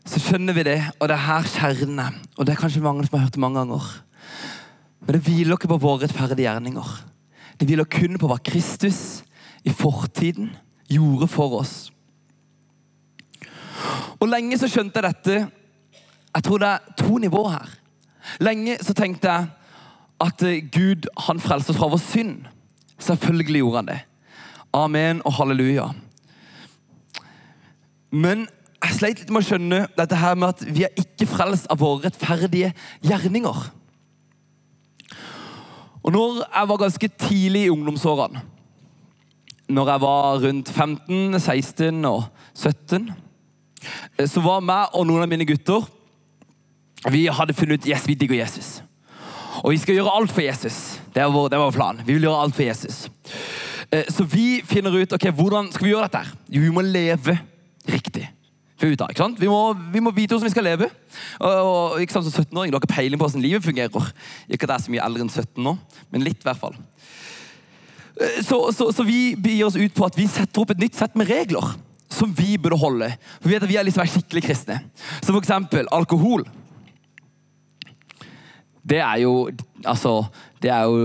så 0.07 0.21
skjønner 0.23 0.55
vi 0.55 0.63
det, 0.63 0.79
og 0.99 1.09
det 1.09 1.17
er 1.17 1.25
her 1.25 1.47
kjernen 1.51 1.99
er. 1.99 2.15
Og 2.37 2.47
det 2.47 2.53
er 2.53 2.61
kanskje 2.61 2.83
mange 2.83 3.03
som 3.05 3.17
har 3.17 3.25
hørt 3.25 3.35
det 3.35 3.43
mange 3.43 3.59
ganger. 3.59 3.87
Men 5.03 5.17
det 5.17 5.23
hviler 5.25 5.57
ikke 5.57 5.69
på 5.73 5.79
våre 5.83 6.05
rettferdige 6.05 6.47
gjerninger. 6.47 6.93
Det 7.59 7.67
hviler 7.67 7.89
kun 7.91 8.17
på 8.19 8.29
hva 8.29 8.37
Kristus 8.39 9.21
i 9.67 9.73
fortiden 9.75 10.53
gjorde 10.87 11.27
for 11.31 11.59
oss. 11.59 11.75
Og 14.17 14.29
lenge 14.31 14.57
så 14.57 14.69
skjønte 14.71 15.01
jeg 15.01 15.11
dette. 15.11 15.37
Jeg 16.37 16.45
tror 16.45 16.63
det 16.63 16.71
er 16.71 16.97
to 17.03 17.19
nivåer 17.21 17.57
her. 17.57 17.77
Lenge 18.43 18.77
så 18.83 18.95
tenkte 18.97 19.31
jeg 19.31 19.47
at 20.23 20.43
Gud 20.73 21.07
han 21.27 21.41
frelste 21.41 21.73
oss 21.73 21.79
fra 21.79 21.89
vår 21.91 22.01
synd. 22.01 22.47
Selvfølgelig 22.97 23.61
gjorde 23.61 23.81
han 23.81 23.91
det. 23.91 23.99
Amen 24.73 25.21
og 25.25 25.35
halleluja. 25.37 25.91
Men 28.11 28.47
jeg 28.83 28.97
sleit 28.97 29.21
litt 29.21 29.31
med 29.33 29.41
å 29.41 29.47
skjønne 29.47 29.79
dette 29.97 30.19
her 30.19 30.37
med 30.37 30.53
at 30.53 30.61
vi 30.69 30.85
er 30.85 31.01
ikke 31.01 31.27
frelst 31.29 31.69
av 31.73 31.79
våre 31.81 32.07
rettferdige 32.07 32.73
gjerninger. 33.05 33.63
Og 36.05 36.13
når 36.13 36.43
jeg 36.45 36.69
var 36.69 36.81
ganske 36.83 37.09
tidlig 37.19 37.65
i 37.65 37.71
ungdomsårene, 37.73 38.43
når 39.67 39.89
jeg 39.91 40.01
var 40.01 40.37
rundt 40.45 40.69
15, 40.69 41.39
16 41.39 42.05
og 42.07 42.21
17, 42.53 43.09
så 44.29 44.43
var 44.45 44.63
meg 44.63 44.95
og 44.95 45.07
noen 45.09 45.25
av 45.25 45.29
mine 45.29 45.45
gutter 45.45 45.85
Vi 47.13 47.27
hadde 47.29 47.53
funnet 47.53 47.83
ut 47.83 47.89
yes, 47.91 48.07
vi 48.07 48.15
digger 48.17 48.39
Jesus. 48.39 48.81
Og 49.61 49.71
vi 49.71 49.77
skal 49.81 49.99
gjøre 49.99 50.15
alt 50.17 50.31
for 50.33 50.41
Jesus. 50.41 50.97
Det 51.13 51.21
var 51.21 51.33
vår, 51.33 51.49
det 51.53 51.59
var 51.59 51.71
planen. 51.71 51.99
plan. 51.99 52.07
Vi 52.07 52.13
vil 52.13 52.25
gjøre 52.25 52.41
alt 52.45 52.55
for 52.55 52.63
Jesus. 52.63 53.09
Eh, 53.91 54.05
så 54.09 54.23
vi 54.23 54.61
finner 54.65 54.91
ut 54.91 55.13
ok, 55.13 55.29
hvordan 55.29 55.71
skal 55.71 55.85
vi 55.85 55.93
gjøre 55.93 56.09
dette. 56.09 56.23
Jo, 56.49 56.61
vi 56.61 56.73
må 56.73 56.81
leve 56.81 57.37
riktig 57.87 58.25
av. 58.83 59.09
ikke 59.09 59.23
sant? 59.23 59.39
Vi 59.41 59.49
må, 59.49 59.73
vi 59.93 60.01
må 60.03 60.13
vite 60.15 60.35
hvordan 60.35 60.47
vi 60.47 60.53
skal 60.53 60.67
leve. 60.67 60.89
Og, 61.39 61.53
og 61.53 62.01
ikke 62.01 62.13
sant, 62.13 62.27
Som 62.29 62.45
17-åring 62.45 62.73
har 62.73 62.81
ikke 62.81 62.93
peiling 62.93 63.19
på 63.19 63.27
hvordan 63.27 63.45
livet 63.45 63.65
fungerer. 63.65 64.11
Ikke 64.49 64.67
at 64.67 64.69
jeg 64.69 64.75
er 64.75 64.85
så 64.85 64.93
mye 64.93 65.05
eldre 65.07 65.25
enn 65.25 65.33
17 65.33 65.63
nå, 65.63 65.75
men 66.11 66.25
litt 66.25 66.41
i 66.41 66.47
hvert 66.47 66.61
fall. 66.61 66.77
Eh, 68.21 68.39
så, 68.45 68.61
så, 68.75 68.91
så 68.93 69.05
vi 69.07 69.35
gir 69.35 69.65
oss 69.67 69.77
ut 69.77 69.97
på 69.97 70.07
at 70.07 70.17
vi 70.17 70.27
setter 70.29 70.63
opp 70.63 70.73
et 70.73 70.81
nytt 70.81 70.97
sett 70.97 71.17
med 71.17 71.29
regler 71.29 71.75
som 72.11 72.31
vi 72.33 72.55
burde 72.57 72.79
holde. 72.79 73.11
For 73.41 73.49
Vi 73.49 73.55
vet 73.55 73.65
at 73.65 73.71
vi 73.71 73.79
er 73.79 73.87
liksom 73.87 74.07
skikkelig 74.07 74.45
kristne. 74.45 74.79
Som 75.21 75.37
eksempel 75.39 75.89
alkohol. 75.91 76.45
Det 78.87 79.01
er 79.03 79.17
jo 79.25 79.49
altså, 79.83 80.21
det 80.63 80.71
er 80.71 80.87
jo 80.87 80.95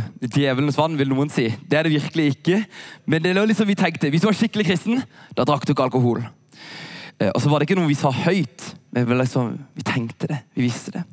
uh, 0.00 0.06
djevelens 0.24 0.78
vann, 0.78 0.96
vil 0.98 1.12
noen 1.12 1.30
si. 1.30 1.50
Det 1.68 1.78
er 1.78 1.86
det 1.86 1.92
virkelig 1.98 2.30
ikke. 2.34 2.62
Men 3.06 3.22
det 3.22 3.34
er 3.34 3.46
liksom 3.46 3.68
vi 3.68 3.76
tenkte, 3.78 4.10
hvis 4.10 4.24
du 4.24 4.30
var 4.30 4.38
skikkelig 4.38 4.66
kristen, 4.70 5.02
da 5.36 5.44
drakk 5.44 5.66
du 5.66 5.74
ikke 5.74 5.86
alkohol. 5.86 6.24
Eh, 7.20 7.30
og 7.32 7.40
så 7.40 7.50
var 7.50 7.60
det 7.60 7.68
ikke 7.68 7.78
noe 7.80 7.90
vi 7.90 7.98
sa 7.98 8.12
høyt, 8.12 8.74
men 8.92 9.08
vi, 9.08 9.20
liksom, 9.20 9.56
vi 9.76 9.86
tenkte 9.86 10.30
det. 10.32 10.42
Vi 10.56 10.66
visste 10.68 10.98
det. 10.98 11.06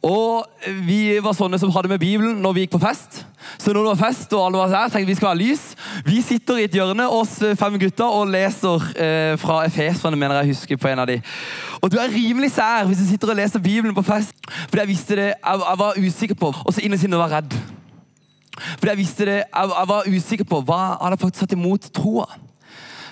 Og 0.00 0.46
vi 0.86 1.18
var 1.20 1.34
sånne 1.36 1.58
som 1.60 1.72
hadde 1.74 1.90
med 1.90 2.00
Bibelen 2.00 2.38
når 2.40 2.54
vi 2.56 2.62
gikk 2.64 2.72
på 2.78 2.80
fest. 2.80 3.18
Så 3.60 3.74
når 3.74 3.82
det 3.82 3.90
var 3.90 3.98
fest 4.06 4.32
og 4.32 4.46
alle 4.46 4.60
var 4.62 4.70
der, 4.72 4.92
tenkte 4.92 5.10
vi 5.10 5.16
skal 5.18 5.32
ha 5.32 5.36
lys. 5.36 5.64
Vi 6.06 6.22
sitter 6.24 6.56
i 6.56 6.64
et 6.68 6.76
hjørne, 6.76 7.04
oss 7.12 7.34
fem 7.60 7.76
gutter, 7.80 8.08
og 8.08 8.30
leser 8.32 8.86
eh, 8.96 9.34
fra 9.40 9.60
Efesene, 9.68 10.16
mener 10.16 10.40
jeg 10.40 10.54
husker 10.54 10.80
på 10.80 10.88
en 10.88 11.04
av 11.04 11.10
de. 11.10 11.18
Og 11.84 11.92
du 11.92 11.98
er 12.00 12.12
rimelig 12.12 12.54
sær 12.56 12.88
hvis 12.88 13.02
du 13.02 13.10
sitter 13.10 13.34
og 13.34 13.40
leser 13.42 13.60
Bibelen 13.60 13.96
på 13.96 14.06
fest. 14.06 14.32
Fordi 14.70 14.86
jeg 14.86 14.92
visste 14.94 15.20
det, 15.20 15.28
jeg, 15.34 15.64
jeg 15.68 15.82
var 15.84 16.00
usikker 16.00 16.40
på, 16.46 16.54
og 16.64 16.72
så 16.72 16.84
innerst 16.84 17.04
inne 17.04 17.20
var 17.20 17.34
redd. 17.36 17.58
Fordi 18.78 18.94
jeg 18.94 19.02
visste 19.02 19.28
det, 19.28 19.40
jeg, 19.42 19.74
jeg 19.76 19.92
var 19.92 20.08
usikker 20.08 20.48
på 20.48 20.62
hva 20.64 20.80
jeg 20.86 21.02
hadde 21.04 21.20
faktisk 21.26 21.44
satt 21.44 21.58
imot 21.58 21.92
troa. 21.96 22.28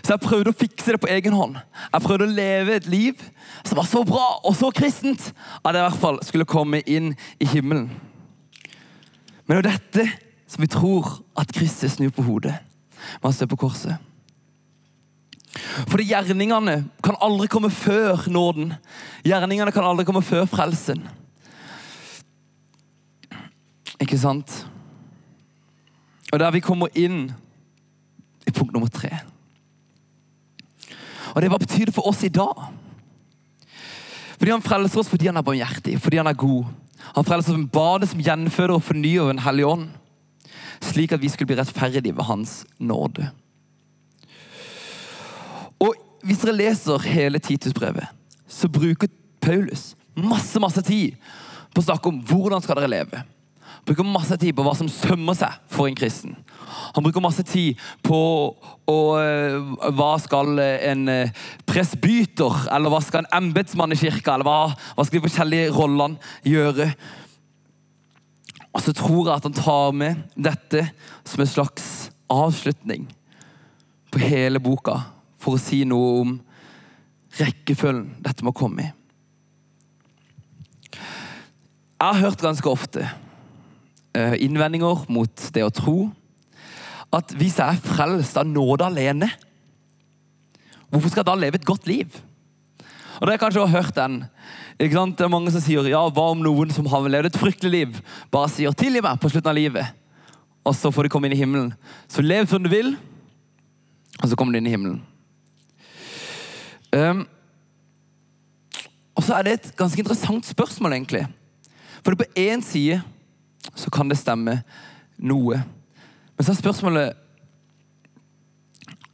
Så 0.02 0.14
jeg 0.14 0.22
prøvde 0.22 0.52
å 0.52 0.56
fikse 0.56 0.94
det 0.94 1.00
på 1.02 1.10
egen 1.10 1.34
hånd. 1.36 1.58
Jeg 1.92 2.04
prøvde 2.04 2.28
å 2.28 2.36
leve 2.36 2.76
et 2.78 2.88
liv 2.90 3.22
som 3.64 3.78
var 3.80 3.88
så 3.88 4.04
bra 4.06 4.26
og 4.46 4.56
så 4.56 4.70
kristent 4.74 5.30
at 5.62 5.74
jeg 5.74 5.80
i 5.80 5.86
hvert 5.86 6.02
fall 6.02 6.20
skulle 6.26 6.48
komme 6.48 6.82
inn 6.86 7.14
i 7.42 7.48
himmelen. 7.48 7.90
Men 9.46 9.58
det 9.58 9.60
er 9.60 9.70
dette 9.72 10.06
som 10.48 10.64
vi 10.64 10.70
tror 10.70 11.18
at 11.38 11.52
Kristus 11.52 11.96
snur 11.96 12.12
på 12.14 12.24
hodet 12.24 12.56
med 13.20 13.30
å 13.30 13.34
stå 13.34 13.48
på 13.48 13.58
korset. 13.60 13.96
Fordi 15.88 16.06
gjerningene 16.10 16.76
kan 17.04 17.18
aldri 17.24 17.48
komme 17.50 17.70
før 17.72 18.28
nåden. 18.30 18.74
Gjerningene 19.26 19.72
kan 19.74 19.86
aldri 19.88 20.06
komme 20.06 20.22
før 20.24 20.46
frelsen. 20.50 21.02
Ikke 23.98 24.18
sant? 24.20 24.52
Og 26.32 26.38
der 26.38 26.52
vi 26.54 26.62
kommer 26.62 26.92
inn 26.98 27.30
i 28.46 28.52
punkt 28.52 28.72
nummer 28.76 28.92
tre 28.92 29.10
og 31.38 31.44
det, 31.44 31.52
Hva 31.52 31.60
betyr 31.62 31.86
det 31.86 31.94
for 31.94 32.08
oss 32.10 32.24
i 32.26 32.32
dag? 32.34 32.66
Fordi 34.38 34.50
Han 34.50 34.64
frelser 34.64 35.02
oss 35.02 35.10
fordi 35.10 35.28
han 35.30 35.38
er 35.38 35.46
barmhjertig, 35.46 36.00
fordi 36.02 36.18
han 36.18 36.26
er 36.26 36.38
god. 36.38 36.66
Han 37.14 37.26
frelser 37.26 37.54
oss 37.54 37.60
med 37.60 37.70
badet 37.74 38.10
som 38.10 38.22
gjenføder 38.22 38.74
og 38.74 38.82
fornyer 38.82 39.30
Den 39.30 39.42
hellige 39.42 39.70
ånd, 39.70 39.88
slik 40.82 41.14
at 41.14 41.22
vi 41.22 41.30
skulle 41.30 41.52
bli 41.52 41.58
rettferdige 41.60 42.14
ved 42.14 42.26
Hans 42.26 42.64
nåde. 42.78 43.30
Og 45.78 45.94
Hvis 46.26 46.42
dere 46.42 46.56
leser 46.58 46.98
hele 47.06 47.38
Titusbrevet, 47.38 48.08
så 48.48 48.66
bruker 48.68 49.08
Paulus 49.40 49.94
masse 50.18 50.58
masse 50.58 50.82
tid 50.82 51.14
på 51.70 51.78
å 51.78 51.86
snakke 51.86 52.10
om 52.10 52.18
hvordan 52.26 52.62
skal 52.64 52.80
dere 52.80 52.90
leve. 52.90 53.22
Bruker 53.86 54.06
masse 54.06 54.36
tid 54.40 54.56
på 54.56 54.64
hva 54.66 54.74
som 54.76 54.88
sømmer 54.90 55.36
seg 55.38 55.54
for 55.72 55.88
en 55.88 55.98
kristen. 55.98 56.34
Han 56.96 57.04
bruker 57.04 57.22
masse 57.24 57.44
tid 57.46 57.78
på 58.06 58.18
og, 58.88 59.08
uh, 59.20 59.92
hva 59.96 60.10
skal 60.22 60.58
en 60.62 61.04
uh, 61.12 61.46
presbyter, 61.68 62.64
eller 62.72 62.92
hva 62.92 63.00
skal 63.04 63.24
en 63.24 63.32
embetsmann 63.42 63.92
i 63.92 64.00
kirka, 64.00 64.34
eller 64.34 64.48
hva, 64.48 64.74
hva 64.96 65.06
skal 65.06 65.20
de 65.20 65.26
forskjellige 65.28 65.72
rollene 65.76 66.16
gjøre? 66.48 66.90
Og 68.72 68.84
så 68.84 68.94
tror 68.96 69.28
jeg 69.28 69.36
at 69.36 69.48
han 69.48 69.56
tar 69.56 69.94
med 69.96 70.26
dette 70.36 70.84
som 71.26 71.42
en 71.42 71.50
slags 71.50 71.86
avslutning 72.32 73.08
på 74.12 74.20
hele 74.22 74.60
boka, 74.62 75.00
for 75.40 75.56
å 75.56 75.62
si 75.62 75.82
noe 75.88 76.12
om 76.22 76.36
rekkefølgen 77.38 78.22
dette 78.24 78.44
må 78.46 78.54
komme 78.56 78.86
i. 78.86 78.92
Jeg 81.98 82.06
har 82.06 82.20
hørt 82.22 82.44
ganske 82.44 82.70
ofte 82.70 83.08
innvendinger 84.42 85.04
mot 85.12 85.44
det 85.54 85.64
å 85.66 85.74
tro 85.74 85.98
at 87.14 87.32
hvis 87.40 87.56
jeg 87.56 87.72
er 87.72 87.84
frelst 87.84 88.36
av 88.36 88.48
nåde 88.48 88.84
alene, 88.84 89.30
hvorfor 90.90 91.08
skal 91.08 91.22
jeg 91.22 91.28
da 91.30 91.36
leve 91.40 91.56
et 91.60 91.68
godt 91.68 91.86
liv? 91.88 92.18
Og 93.18 93.26
Dere 93.26 93.40
kanskje 93.40 93.64
har 93.64 93.82
hørt 93.82 93.96
den. 93.96 94.18
Ikke 94.78 94.94
sant? 94.94 95.16
Det 95.18 95.24
er 95.24 95.32
Mange 95.32 95.52
som 95.54 95.62
sier 95.64 95.88
ja, 95.88 96.02
hva 96.12 96.26
om 96.34 96.42
noen 96.44 96.70
som 96.74 96.86
har 96.92 97.08
levd 97.08 97.30
et 97.30 97.40
fryktelig 97.40 97.72
liv, 97.72 98.02
bare 98.30 98.50
sier 98.52 98.76
'tilgi 98.76 99.02
meg' 99.02 99.20
på 99.20 99.30
slutten 99.32 99.50
av 99.50 99.56
livet, 99.56 99.86
og 100.64 100.76
så 100.76 100.92
får 100.92 101.08
de 101.08 101.12
komme 101.14 101.26
inn 101.26 101.36
i 101.36 101.40
himmelen. 101.40 101.72
Så 102.08 102.22
lev 102.22 102.46
som 102.46 102.62
du 102.62 102.68
vil, 102.68 102.96
og 104.22 104.28
så 104.28 104.36
kommer 104.36 104.52
du 104.52 104.58
inn 104.58 104.68
i 104.68 104.76
himmelen. 104.76 105.02
Um, 106.92 107.26
Og 109.18 109.24
så 109.26 109.34
er 109.34 109.42
det 109.42 109.52
et 109.52 109.72
ganske 109.76 109.98
interessant 109.98 110.46
spørsmål, 110.46 110.92
egentlig. 110.94 111.24
For 112.06 112.14
på 112.14 112.28
én 112.38 112.62
side 112.62 113.00
så 113.78 113.90
kan 113.94 114.10
det 114.10 114.18
stemme 114.18 114.58
noe. 115.18 115.62
Men 116.36 116.46
så 116.46 116.52
er 116.52 116.58
spørsmålet 116.58 117.16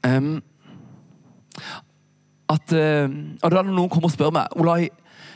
um, 0.06 0.36
at, 2.48 2.72
uh, 2.72 3.08
og 3.42 3.52
da 3.52 3.64
Noen 3.64 3.90
kommer 3.92 4.08
og 4.08 4.14
spør 4.14 4.32
meg 4.34 4.56
Olai, 4.60 4.88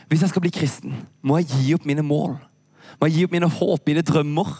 hvis 0.09 0.23
jeg 0.25 0.31
skal 0.31 0.43
bli 0.43 0.53
kristen, 0.53 0.95
må 1.21 1.37
jeg 1.39 1.49
gi 1.51 1.75
opp 1.77 1.85
mine 1.85 2.05
mål. 2.05 2.37
Må 2.97 3.09
jeg 3.09 3.15
gi 3.15 3.27
opp 3.27 3.35
mine 3.35 3.49
håp, 3.59 3.85
mine 3.85 4.05
drømmer? 4.05 4.55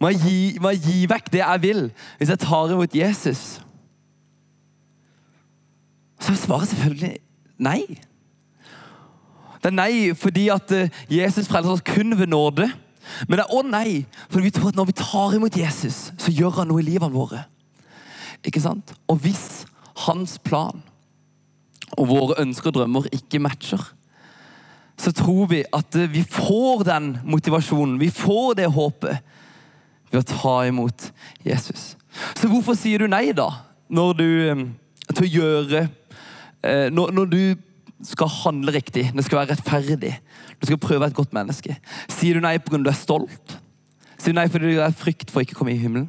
Må 0.00 0.12
jeg 0.12 0.20
gi, 0.22 0.36
må 0.62 0.70
jeg 0.72 0.84
gi 0.86 1.08
vekk 1.10 1.32
det 1.32 1.42
jeg 1.42 1.62
vil, 1.62 1.82
hvis 2.18 2.30
jeg 2.32 2.40
tar 2.40 2.70
imot 2.72 2.94
Jesus? 2.96 3.42
Så 6.20 6.36
svarer 6.36 6.70
selvfølgelig 6.70 7.16
nei. 7.60 7.82
Det 9.60 9.68
er 9.68 9.76
nei 9.76 10.14
fordi 10.16 10.46
at 10.52 10.72
eh, 10.72 11.02
Jesus 11.12 11.48
frelser 11.48 11.74
oss 11.74 11.84
kun 11.84 12.16
ved 12.16 12.30
nåde. 12.32 12.70
Men 13.28 13.38
det 13.38 13.46
er 13.46 13.54
å 13.54 13.62
nei, 13.66 14.02
for 14.30 14.44
vi 14.44 14.52
tror 14.54 14.70
at 14.70 14.78
når 14.78 14.90
vi 14.90 14.98
tar 15.00 15.36
imot 15.36 15.56
Jesus, 15.58 16.10
så 16.18 16.34
gjør 16.34 16.60
han 16.60 16.70
noe 16.70 16.82
i 16.82 16.86
livene 16.86 17.14
våre. 17.14 17.44
Ikke 18.46 18.62
sant? 18.62 18.94
Og 19.10 19.20
hvis 19.24 19.64
hans 20.06 20.38
plan 20.42 20.82
og 21.98 22.08
våre 22.08 22.38
ønsker 22.42 22.70
og 22.70 22.78
drømmer 22.78 23.08
ikke 23.14 23.42
matcher, 23.42 23.82
så 25.00 25.12
tror 25.16 25.48
vi 25.50 25.62
at 25.64 25.96
eh, 25.96 26.10
vi 26.12 26.22
får 26.28 26.84
den 26.88 27.14
motivasjonen, 27.24 27.98
vi 28.00 28.10
får 28.12 28.58
det 28.60 28.68
håpet, 28.72 29.24
ved 30.10 30.20
å 30.20 30.26
ta 30.26 30.54
imot 30.66 31.06
Jesus. 31.46 31.94
Så 32.34 32.50
hvorfor 32.50 32.74
sier 32.74 33.00
du 33.00 33.10
nei, 33.10 33.30
da? 33.36 33.48
Når 33.90 34.14
du 34.18 34.28
eh, 34.50 34.64
til 35.14 35.26
å 35.26 35.34
gjøre 35.38 35.88
når, 36.60 37.12
når, 37.16 37.28
du 37.32 37.69
skal 38.06 38.30
handle 38.32 38.72
riktig, 38.72 39.10
det 39.14 39.24
skal 39.24 39.42
være 39.42 39.54
rettferdig, 39.54 40.14
du 40.60 40.66
skal 40.66 40.80
prøve 40.80 41.00
å 41.00 41.04
være 41.04 41.12
et 41.12 41.18
godt 41.18 41.34
menneske. 41.36 41.76
Sier 42.08 42.38
du 42.38 42.44
nei 42.44 42.56
fordi 42.58 42.84
du 42.84 42.92
er 42.92 42.96
stolt? 42.96 43.56
Sier 44.16 44.32
du 44.32 44.40
nei 44.40 44.48
fordi 44.52 44.74
du 44.74 44.80
er 44.84 44.96
frykt 44.96 45.32
for 45.32 45.40
å 45.40 45.44
ikke 45.44 45.58
komme 45.58 45.74
i 45.74 45.80
himmelen? 45.80 46.08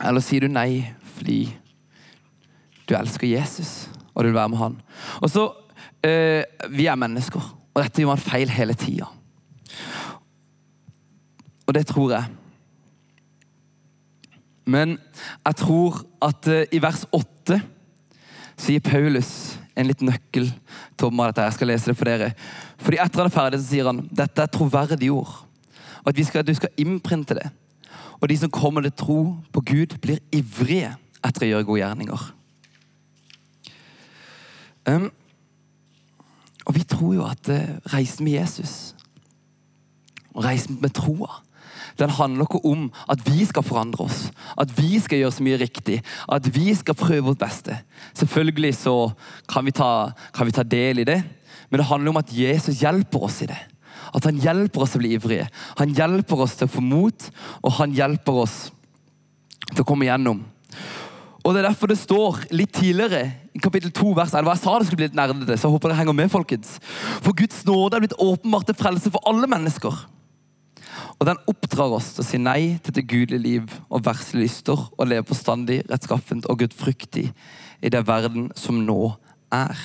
Eller 0.00 0.24
sier 0.24 0.44
du 0.44 0.52
nei 0.52 0.82
fordi 1.16 1.42
du 2.88 2.94
elsker 2.96 3.28
Jesus 3.28 3.88
og 4.14 4.24
du 4.24 4.30
vil 4.30 4.38
være 4.38 4.52
med 4.52 4.60
han? 4.60 4.76
Og 5.20 5.30
så, 5.30 5.46
eh, 6.04 6.44
Vi 6.68 6.86
er 6.86 6.96
mennesker, 6.96 7.40
og 7.74 7.82
dette 7.82 8.02
gjør 8.02 8.12
man 8.14 8.18
feil 8.18 8.48
hele 8.48 8.74
tida. 8.74 9.06
Og 11.66 11.74
det 11.74 11.86
tror 11.86 12.10
jeg. 12.10 12.24
Men 14.66 14.98
jeg 15.46 15.56
tror 15.56 16.04
at 16.22 16.46
eh, 16.48 16.66
i 16.72 16.82
vers 16.82 17.06
8 18.60 18.66
sier 18.66 18.80
Paulus 18.84 19.58
en 19.78 19.88
liten 19.88 20.10
nøkkel 20.10 20.50
til 20.98 21.08
om 21.08 21.22
dette. 21.22 21.46
Jeg 21.46 21.56
skal 21.56 21.70
lese 21.70 21.90
det 21.90 21.96
for 21.96 22.08
dere. 22.08 22.32
Fordi 22.80 22.98
Etter 23.00 23.22
han 23.22 23.30
er 23.30 23.34
ferdig, 23.34 23.60
så 23.60 23.70
sier 23.70 23.88
han 23.88 24.02
dette 24.12 24.44
er 24.44 24.52
troverdige 24.52 25.14
ord. 25.14 25.46
Og 26.04 26.12
at, 26.12 26.20
skal, 26.26 26.44
du 26.44 26.52
skal 26.54 26.74
innprinte 26.80 27.36
det. 27.38 27.48
Og 28.20 28.28
de 28.28 28.36
som 28.36 28.52
kommer 28.52 28.84
til 28.84 28.92
tro 28.92 29.20
på 29.52 29.64
Gud, 29.64 29.96
blir 30.02 30.20
ivrige 30.32 30.92
etter 31.24 31.46
å 31.46 31.50
gjøre 31.50 31.68
gode 31.68 31.80
gjerninger. 31.80 32.26
Um, 34.88 35.10
og 36.66 36.76
vi 36.76 36.84
tror 36.88 37.14
jo 37.16 37.26
at 37.28 37.50
uh, 37.52 37.76
reisen 37.92 38.24
med 38.24 38.38
Jesus 38.38 38.94
og 40.30 40.44
reisen 40.46 40.78
med 40.80 40.92
troa 40.96 41.40
den 41.98 42.12
handler 42.14 42.46
ikke 42.46 42.62
om 42.68 42.86
at 43.10 43.22
vi 43.26 43.44
skal 43.48 43.66
forandre 43.66 44.06
oss, 44.06 44.28
at 44.58 44.72
vi 44.76 45.00
skal 45.02 45.22
gjøre 45.22 45.34
så 45.36 45.46
mye 45.46 45.60
riktig, 45.60 46.00
at 46.28 46.46
vi 46.54 46.74
skal 46.74 46.98
prøve 46.98 47.26
vårt 47.30 47.42
beste. 47.42 47.78
Selvfølgelig 48.14 48.74
så 48.82 48.96
kan 49.50 49.66
vi 49.66 49.74
ta, 49.76 50.12
kan 50.36 50.46
vi 50.46 50.54
ta 50.56 50.62
del 50.62 51.02
i 51.02 51.08
det, 51.08 51.20
men 51.70 51.80
det 51.80 51.88
handler 51.90 52.14
om 52.14 52.22
at 52.22 52.32
Jesus 52.34 52.82
hjelper 52.82 53.26
oss 53.26 53.42
i 53.44 53.50
det. 53.50 53.58
At 54.14 54.26
han 54.26 54.40
hjelper 54.42 54.82
oss 54.82 54.94
til 54.94 55.00
å 55.00 55.04
bli 55.04 55.12
ivrige. 55.14 55.46
Han 55.78 55.92
hjelper 55.94 56.46
oss 56.46 56.56
til 56.58 56.66
å 56.66 56.72
få 56.72 56.82
mot, 56.82 57.28
og 57.62 57.76
han 57.78 57.94
hjelper 57.94 58.40
oss 58.42 58.56
til 59.70 59.84
å 59.84 59.86
komme 59.86 60.08
igjennom. 60.08 60.42
Og 61.40 61.54
Det 61.54 61.62
er 61.62 61.70
derfor 61.70 61.88
det 61.88 61.96
står 61.96 62.40
litt 62.52 62.72
tidligere 62.76 63.22
i 63.56 63.60
kapittel 63.62 63.92
2 63.96 64.12
vers 64.16 64.34
11. 64.34 64.50
Jeg 64.50 64.60
sa 64.60 64.74
det 64.78 64.86
skulle 64.88 65.00
bli 65.00 65.06
litt 65.08 65.16
nerdete, 65.16 65.56
så 65.56 65.68
jeg 65.68 65.74
håper 65.74 65.92
det 65.92 66.00
henger 66.00 66.16
med. 66.16 66.30
folkens. 66.30 66.78
For 67.24 67.32
Guds 67.32 67.64
nåde 67.64 67.96
er 67.96 68.04
blitt 68.04 68.18
åpenbart 68.18 68.66
til 68.68 68.76
frelse 68.76 69.10
for 69.10 69.24
alle 69.26 69.48
mennesker. 69.48 69.94
Og 71.20 71.26
den 71.28 71.40
oppdrar 71.52 71.92
oss 71.92 72.14
til 72.16 72.24
å 72.24 72.26
si 72.26 72.38
nei 72.40 72.78
til 72.80 72.94
det 72.96 73.04
gudelige 73.10 73.44
liv 73.44 73.72
og 73.92 74.06
verslige 74.06 74.46
lyster 74.46 74.86
og 74.96 75.08
leve 75.08 75.28
forstandig, 75.28 75.82
rettskaffent 75.90 76.48
og 76.48 76.62
gudfryktig 76.62 77.26
i 77.84 77.92
det 77.92 78.06
verden 78.08 78.48
som 78.56 78.78
nå 78.86 79.12
er. 79.52 79.76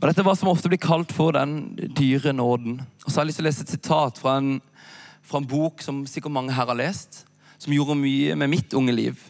Og 0.00 0.08
Dette 0.08 0.20
er 0.20 0.26
hva 0.26 0.34
som 0.36 0.50
ofte 0.50 0.72
blir 0.72 0.80
kalt 0.80 1.12
for 1.16 1.36
den 1.36 1.76
dyre 1.96 2.32
nåden. 2.36 2.80
Og 3.04 3.06
så 3.10 3.20
har 3.20 3.24
jeg 3.24 3.34
lyst 3.34 3.40
til 3.40 3.44
å 3.44 3.50
lese 3.50 3.64
et 3.64 3.76
sitat 3.76 4.18
fra 4.20 4.38
en, 4.40 4.58
fra 5.24 5.40
en 5.40 5.48
bok 5.48 5.84
som 5.84 6.02
sikkert 6.08 6.32
mange 6.32 6.56
her 6.56 6.68
har 6.68 6.80
lest, 6.80 7.26
som 7.60 7.72
gjorde 7.72 7.96
mye 8.00 8.34
med 8.40 8.52
mitt 8.52 8.76
unge 8.76 8.92
liv, 8.92 9.20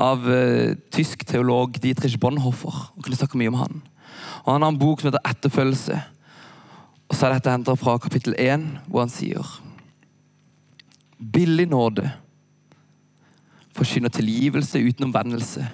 av 0.00 0.24
uh, 0.24 0.72
tysk 0.92 1.24
teolog 1.28 1.76
Dietrich 1.80 2.20
Bonhoeffer. 2.20 2.84
Og 2.96 3.04
kunne 3.04 3.16
snakke 3.18 3.40
mye 3.40 3.52
om 3.52 3.60
Han 3.60 3.82
Og 4.44 4.48
Han 4.54 4.64
har 4.64 4.72
en 4.72 4.80
bok 4.80 5.00
som 5.00 5.08
heter 5.08 5.24
'Etterfølgelse'. 5.24 6.00
Og 7.12 7.18
så 7.18 7.28
er 7.28 7.36
dette 7.36 7.52
hentet 7.52 7.78
fra 7.78 7.98
kapittel 8.00 8.34
1, 8.40 8.64
hvor 8.88 9.04
han 9.04 9.12
sier 9.12 9.46
Billig 11.32 11.68
nåde 11.70 12.08
forkynner 13.76 14.12
tilgivelse 14.12 14.78
uten 14.78 15.04
omvendelse. 15.04 15.66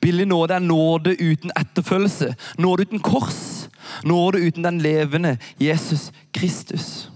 Billig 0.00 0.26
nåde 0.28 0.54
er 0.54 0.64
nåde 0.64 1.14
uten 1.20 1.52
etterfølgelse, 1.56 2.34
nåde 2.58 2.82
uten 2.82 3.00
kors, 3.00 3.68
nåde 4.04 4.38
uten 4.38 4.62
den 4.62 4.80
levende 4.82 5.38
Jesus 5.60 6.12
Kristus. 6.32 7.10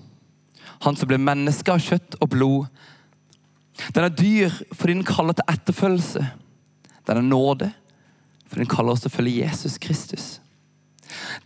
Han 0.85 0.97
som 0.97 1.09
ble 1.09 1.19
menneske 1.21 1.73
av 1.73 1.81
kjøtt 1.81 2.17
og 2.21 2.31
blod. 2.33 2.67
Den 3.95 4.07
er 4.07 4.17
dyr 4.17 4.53
fordi 4.73 4.97
den 4.97 5.09
kaller 5.09 5.37
til 5.37 5.49
etterfølgelse. 5.53 6.27
Den 7.07 7.21
er 7.21 7.29
nåde 7.29 7.73
fordi 8.49 8.65
den 8.65 8.71
kaller 8.77 8.93
oss 8.93 9.05
til 9.05 9.13
å 9.13 9.17
følge 9.17 9.41
Jesus 9.41 9.79
Kristus. 9.81 10.27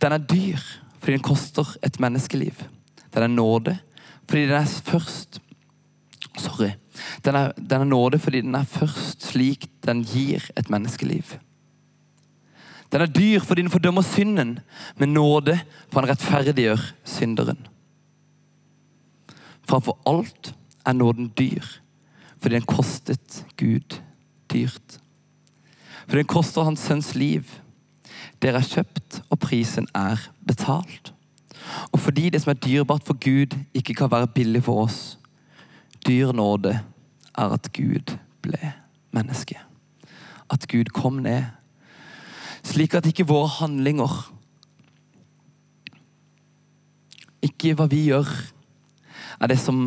Den 0.01 0.15
er 0.15 0.23
dyr 0.23 0.61
fordi 0.99 1.11
den 1.11 1.25
koster 1.25 1.75
et 1.83 1.99
menneskeliv. 1.99 2.63
Den 3.13 3.23
er 3.23 3.27
nåde 3.27 3.77
fordi 4.29 4.41
den 4.41 4.51
er 4.61 4.65
først 4.65 5.41
Sorry. 6.39 6.69
Den 7.25 7.35
er, 7.35 7.51
den 7.51 7.81
er 7.81 7.83
nåde 7.83 8.19
fordi 8.19 8.41
den 8.41 8.55
er 8.55 8.63
først 8.63 9.25
slik 9.31 9.67
den 9.85 10.03
gir 10.03 10.45
et 10.57 10.69
menneskeliv. 10.69 11.35
Den 12.91 13.01
er 13.01 13.05
dyr 13.05 13.39
fordi 13.39 13.61
den 13.61 13.71
fordømmer 13.71 14.01
synden, 14.01 14.59
men 14.97 15.13
nåde 15.13 15.59
for 15.91 15.99
han 15.99 16.09
rettferdiggjør 16.09 16.85
synderen. 17.05 17.67
Framfor 19.69 19.99
alt 20.07 20.55
er 20.85 20.93
nåden 20.93 21.33
dyr 21.39 21.63
fordi 22.39 22.55
den 22.55 22.65
kostet 22.65 23.45
Gud 23.57 23.99
dyrt. 24.53 24.99
Fordi 26.07 26.17
den 26.17 26.31
koster 26.31 26.63
hans 26.63 26.79
sønns 26.79 27.15
liv 27.15 27.43
dere 28.41 28.61
er 28.61 28.67
kjøpt, 28.67 29.21
og 29.29 29.39
prisen 29.39 29.87
er 29.95 30.21
betalt. 30.47 31.13
Og 31.91 31.99
fordi 31.99 32.29
det 32.29 32.41
som 32.41 32.53
er 32.53 32.61
dyrebart 32.63 33.03
for 33.07 33.17
Gud, 33.19 33.57
ikke 33.73 33.93
kan 33.93 34.11
være 34.11 34.27
billig 34.27 34.63
for 34.63 34.85
oss, 34.85 35.19
dyr 36.07 36.31
nåde 36.31 36.79
er 37.37 37.53
at 37.53 37.71
Gud 37.73 38.15
ble 38.41 38.73
menneske. 39.11 39.59
At 40.49 40.67
Gud 40.67 40.91
kom 40.95 41.21
ned. 41.23 41.43
Slik 42.63 42.93
at 42.93 43.05
ikke 43.05 43.27
våre 43.27 43.47
handlinger 43.47 44.35
Ikke 47.39 47.71
hva 47.71 47.85
vi 47.87 48.01
gjør, 48.09 48.27
er 49.39 49.47
det 49.47 49.55
som, 49.63 49.85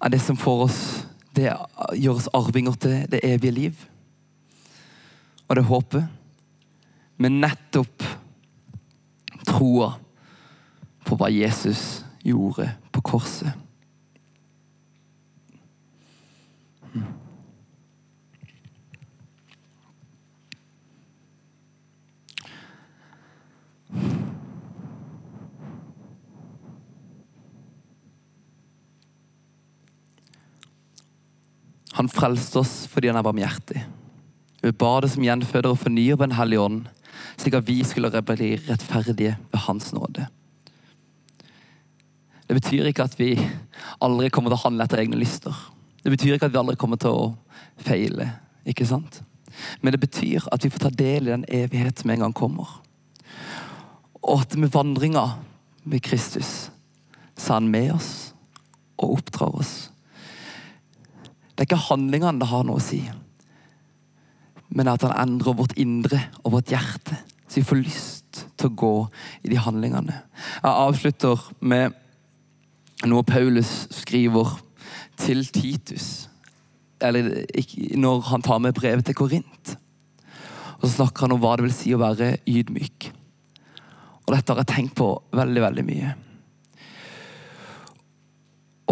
er 0.00 0.08
det 0.08 0.22
som 0.24 0.38
får 0.40 0.62
oss 0.64 0.78
Det 1.36 1.50
gjør 2.00 2.14
oss 2.14 2.30
arvinger 2.32 2.78
til 2.80 2.94
det 3.12 3.20
evige 3.28 3.52
liv. 3.52 3.82
Og 5.48 5.58
det 5.58 5.66
håpet 5.68 6.06
men 7.16 7.40
nettopp 7.40 8.04
troa 9.46 9.92
på 11.06 11.16
hva 11.16 11.30
Jesus 11.32 12.02
gjorde 12.26 12.68
på 12.92 13.04
korset. 13.12 13.54
Han 31.96 32.10
frelste 32.12 32.60
oss 32.60 32.74
fordi 32.92 33.08
han 33.08 33.16
er 33.16 33.24
barmhjertig. 33.24 33.80
Ved 34.60 34.76
badet 34.76 35.14
som 35.14 35.24
gjenføder 35.24 35.72
og 35.72 35.80
fornyer 35.80 36.18
på 36.18 36.26
Den 36.26 36.36
hellige 36.36 36.60
ånd, 36.60 36.82
slik 37.36 37.56
at 37.58 37.68
vi 37.68 37.82
skulle 37.84 38.10
bli 38.10 38.54
rettferdige 38.68 39.36
ved 39.52 39.60
Hans 39.66 39.92
nåde. 39.92 40.26
Det 42.46 42.54
betyr 42.54 42.86
ikke 42.86 43.06
at 43.06 43.16
vi 43.18 43.32
aldri 44.02 44.30
kommer 44.30 44.52
til 44.52 44.58
å 44.60 44.64
handle 44.68 44.86
etter 44.86 45.02
egne 45.02 45.18
lyster. 45.18 45.54
Det 46.02 46.12
betyr 46.14 46.36
ikke 46.36 46.46
at 46.46 46.54
vi 46.54 46.60
aldri 46.60 46.76
kommer 46.78 47.00
til 47.02 47.10
å 47.10 47.32
feile. 47.82 48.30
ikke 48.66 48.86
sant? 48.86 49.22
Men 49.80 49.92
det 49.92 50.00
betyr 50.00 50.46
at 50.52 50.64
vi 50.64 50.70
får 50.70 50.86
ta 50.86 50.90
del 50.90 51.26
i 51.26 51.32
den 51.32 51.44
evighet 51.48 51.98
som 51.98 52.10
en 52.10 52.22
gang 52.26 52.34
kommer. 52.34 52.68
Og 54.22 54.42
at 54.42 54.56
med 54.56 54.70
vandringa 54.74 55.26
med 55.84 56.02
Kristus 56.02 56.70
så 57.36 57.52
er 57.52 57.60
han 57.60 57.70
med 57.70 57.92
oss 57.94 58.10
og 58.96 59.18
oppdrar 59.18 59.54
oss. 59.58 59.90
Det 61.54 61.64
er 61.64 61.68
ikke 61.68 61.88
handlingene 61.88 62.40
det 62.40 62.50
har 62.50 62.64
noe 62.66 62.80
å 62.80 62.84
si, 62.84 63.02
men 64.68 64.88
at 64.90 65.04
han 65.06 65.14
endrer 65.28 65.56
vårt 65.56 65.76
indre 65.78 66.20
og 66.42 66.56
vårt 66.56 66.72
hjerte. 66.72 67.18
Så 67.46 67.60
vi 67.60 67.66
får 67.68 67.82
lyst 67.82 68.42
til 68.58 68.68
å 68.68 68.76
gå 68.76 68.94
i 69.46 69.52
de 69.52 69.60
handlingene. 69.62 70.20
Jeg 70.62 70.72
avslutter 70.72 71.42
med 71.60 71.94
noe 73.06 73.26
Paulus 73.26 73.86
skriver 73.94 74.56
til 75.20 75.44
Titus. 75.46 76.28
Eller 77.00 77.44
når 77.96 78.24
han 78.30 78.44
tar 78.44 78.60
med 78.62 78.74
brevet 78.74 79.06
til 79.06 79.14
Korint. 79.14 79.76
Og 80.80 80.88
Så 80.88 80.96
snakker 80.96 81.26
han 81.26 81.36
om 81.36 81.40
hva 81.40 81.56
det 81.56 81.66
vil 81.66 81.76
si 81.76 81.94
å 81.94 82.00
være 82.00 82.36
ydmyk. 82.48 83.10
Og 84.26 84.34
dette 84.34 84.52
har 84.52 84.62
jeg 84.64 84.72
tenkt 84.72 84.96
på 84.98 85.10
veldig, 85.36 85.62
veldig 85.62 85.84
mye. 85.86 86.14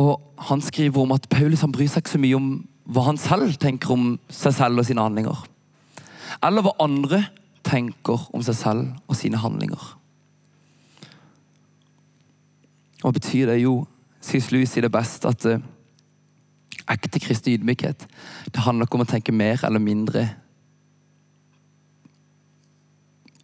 Og 0.00 0.20
Han 0.44 0.60
skriver 0.60 1.00
om 1.00 1.12
at 1.14 1.28
Paulus 1.30 1.62
han 1.62 1.72
bryr 1.72 1.88
seg 1.88 2.02
ikke 2.02 2.16
så 2.16 2.18
mye 2.20 2.36
om 2.36 2.48
hva 2.92 3.06
han 3.06 3.16
selv 3.16 3.54
tenker 3.56 3.94
om 3.94 4.18
seg 4.28 4.52
selv 4.52 4.82
og 4.82 4.84
sine 4.84 5.00
handlinger. 5.00 5.38
Eller 6.42 6.64
hva 6.64 6.74
andre 6.82 7.24
tenker 7.64 8.26
om 8.34 8.42
seg 8.44 8.56
selv 8.58 9.10
og 9.10 9.18
sine 9.18 9.40
handlinger. 9.40 9.82
Hva 13.04 13.12
betyr 13.12 13.52
det? 13.52 13.60
Jo, 13.62 13.82
C.S. 14.24 14.50
Louis 14.52 14.70
sier 14.70 14.86
det 14.86 14.92
best 14.94 15.26
at 15.28 15.44
uh, 15.44 15.60
ekte 16.90 17.20
kristne 17.20 17.54
ydmykhet 17.56 18.06
det 18.52 18.64
handler 18.64 18.88
ikke 18.88 18.98
om 18.98 19.04
å 19.04 19.08
tenke 19.08 19.34
mer 19.36 19.60
eller 19.66 19.82
mindre 19.82 20.24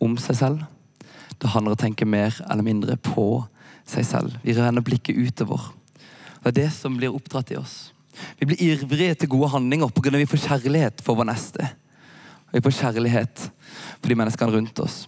om 0.01 0.17
seg 0.21 0.39
selv. 0.39 0.65
Det 1.41 1.51
handler 1.53 1.75
om 1.75 1.77
å 1.77 1.81
tenke 1.81 2.09
mer 2.09 2.37
eller 2.49 2.65
mindre 2.65 2.97
på 3.05 3.27
seg 3.89 4.07
selv. 4.09 4.37
Vi 4.45 4.55
renner 4.57 4.85
blikket 4.85 5.17
utover. 5.17 5.71
Det 6.41 6.53
er 6.53 6.57
det 6.63 6.71
som 6.73 6.97
blir 6.97 7.13
oppdratt 7.13 7.53
i 7.53 7.59
oss. 7.61 7.93
Vi 8.41 8.49
blir 8.49 8.63
ivrige 8.65 9.19
til 9.21 9.31
gode 9.33 9.51
handlinger 9.53 9.93
pga. 9.93 10.17
vi 10.17 10.29
får 10.29 10.47
kjærlighet 10.47 11.05
for 11.05 11.21
vår 11.21 11.29
neste. 11.29 11.69
Og 12.51 12.59
vi 12.59 12.65
får 12.67 12.79
kjærlighet 12.81 13.47
for 14.01 14.11
de 14.11 14.19
menneskene 14.19 14.57
rundt 14.57 14.83
oss. 14.83 15.05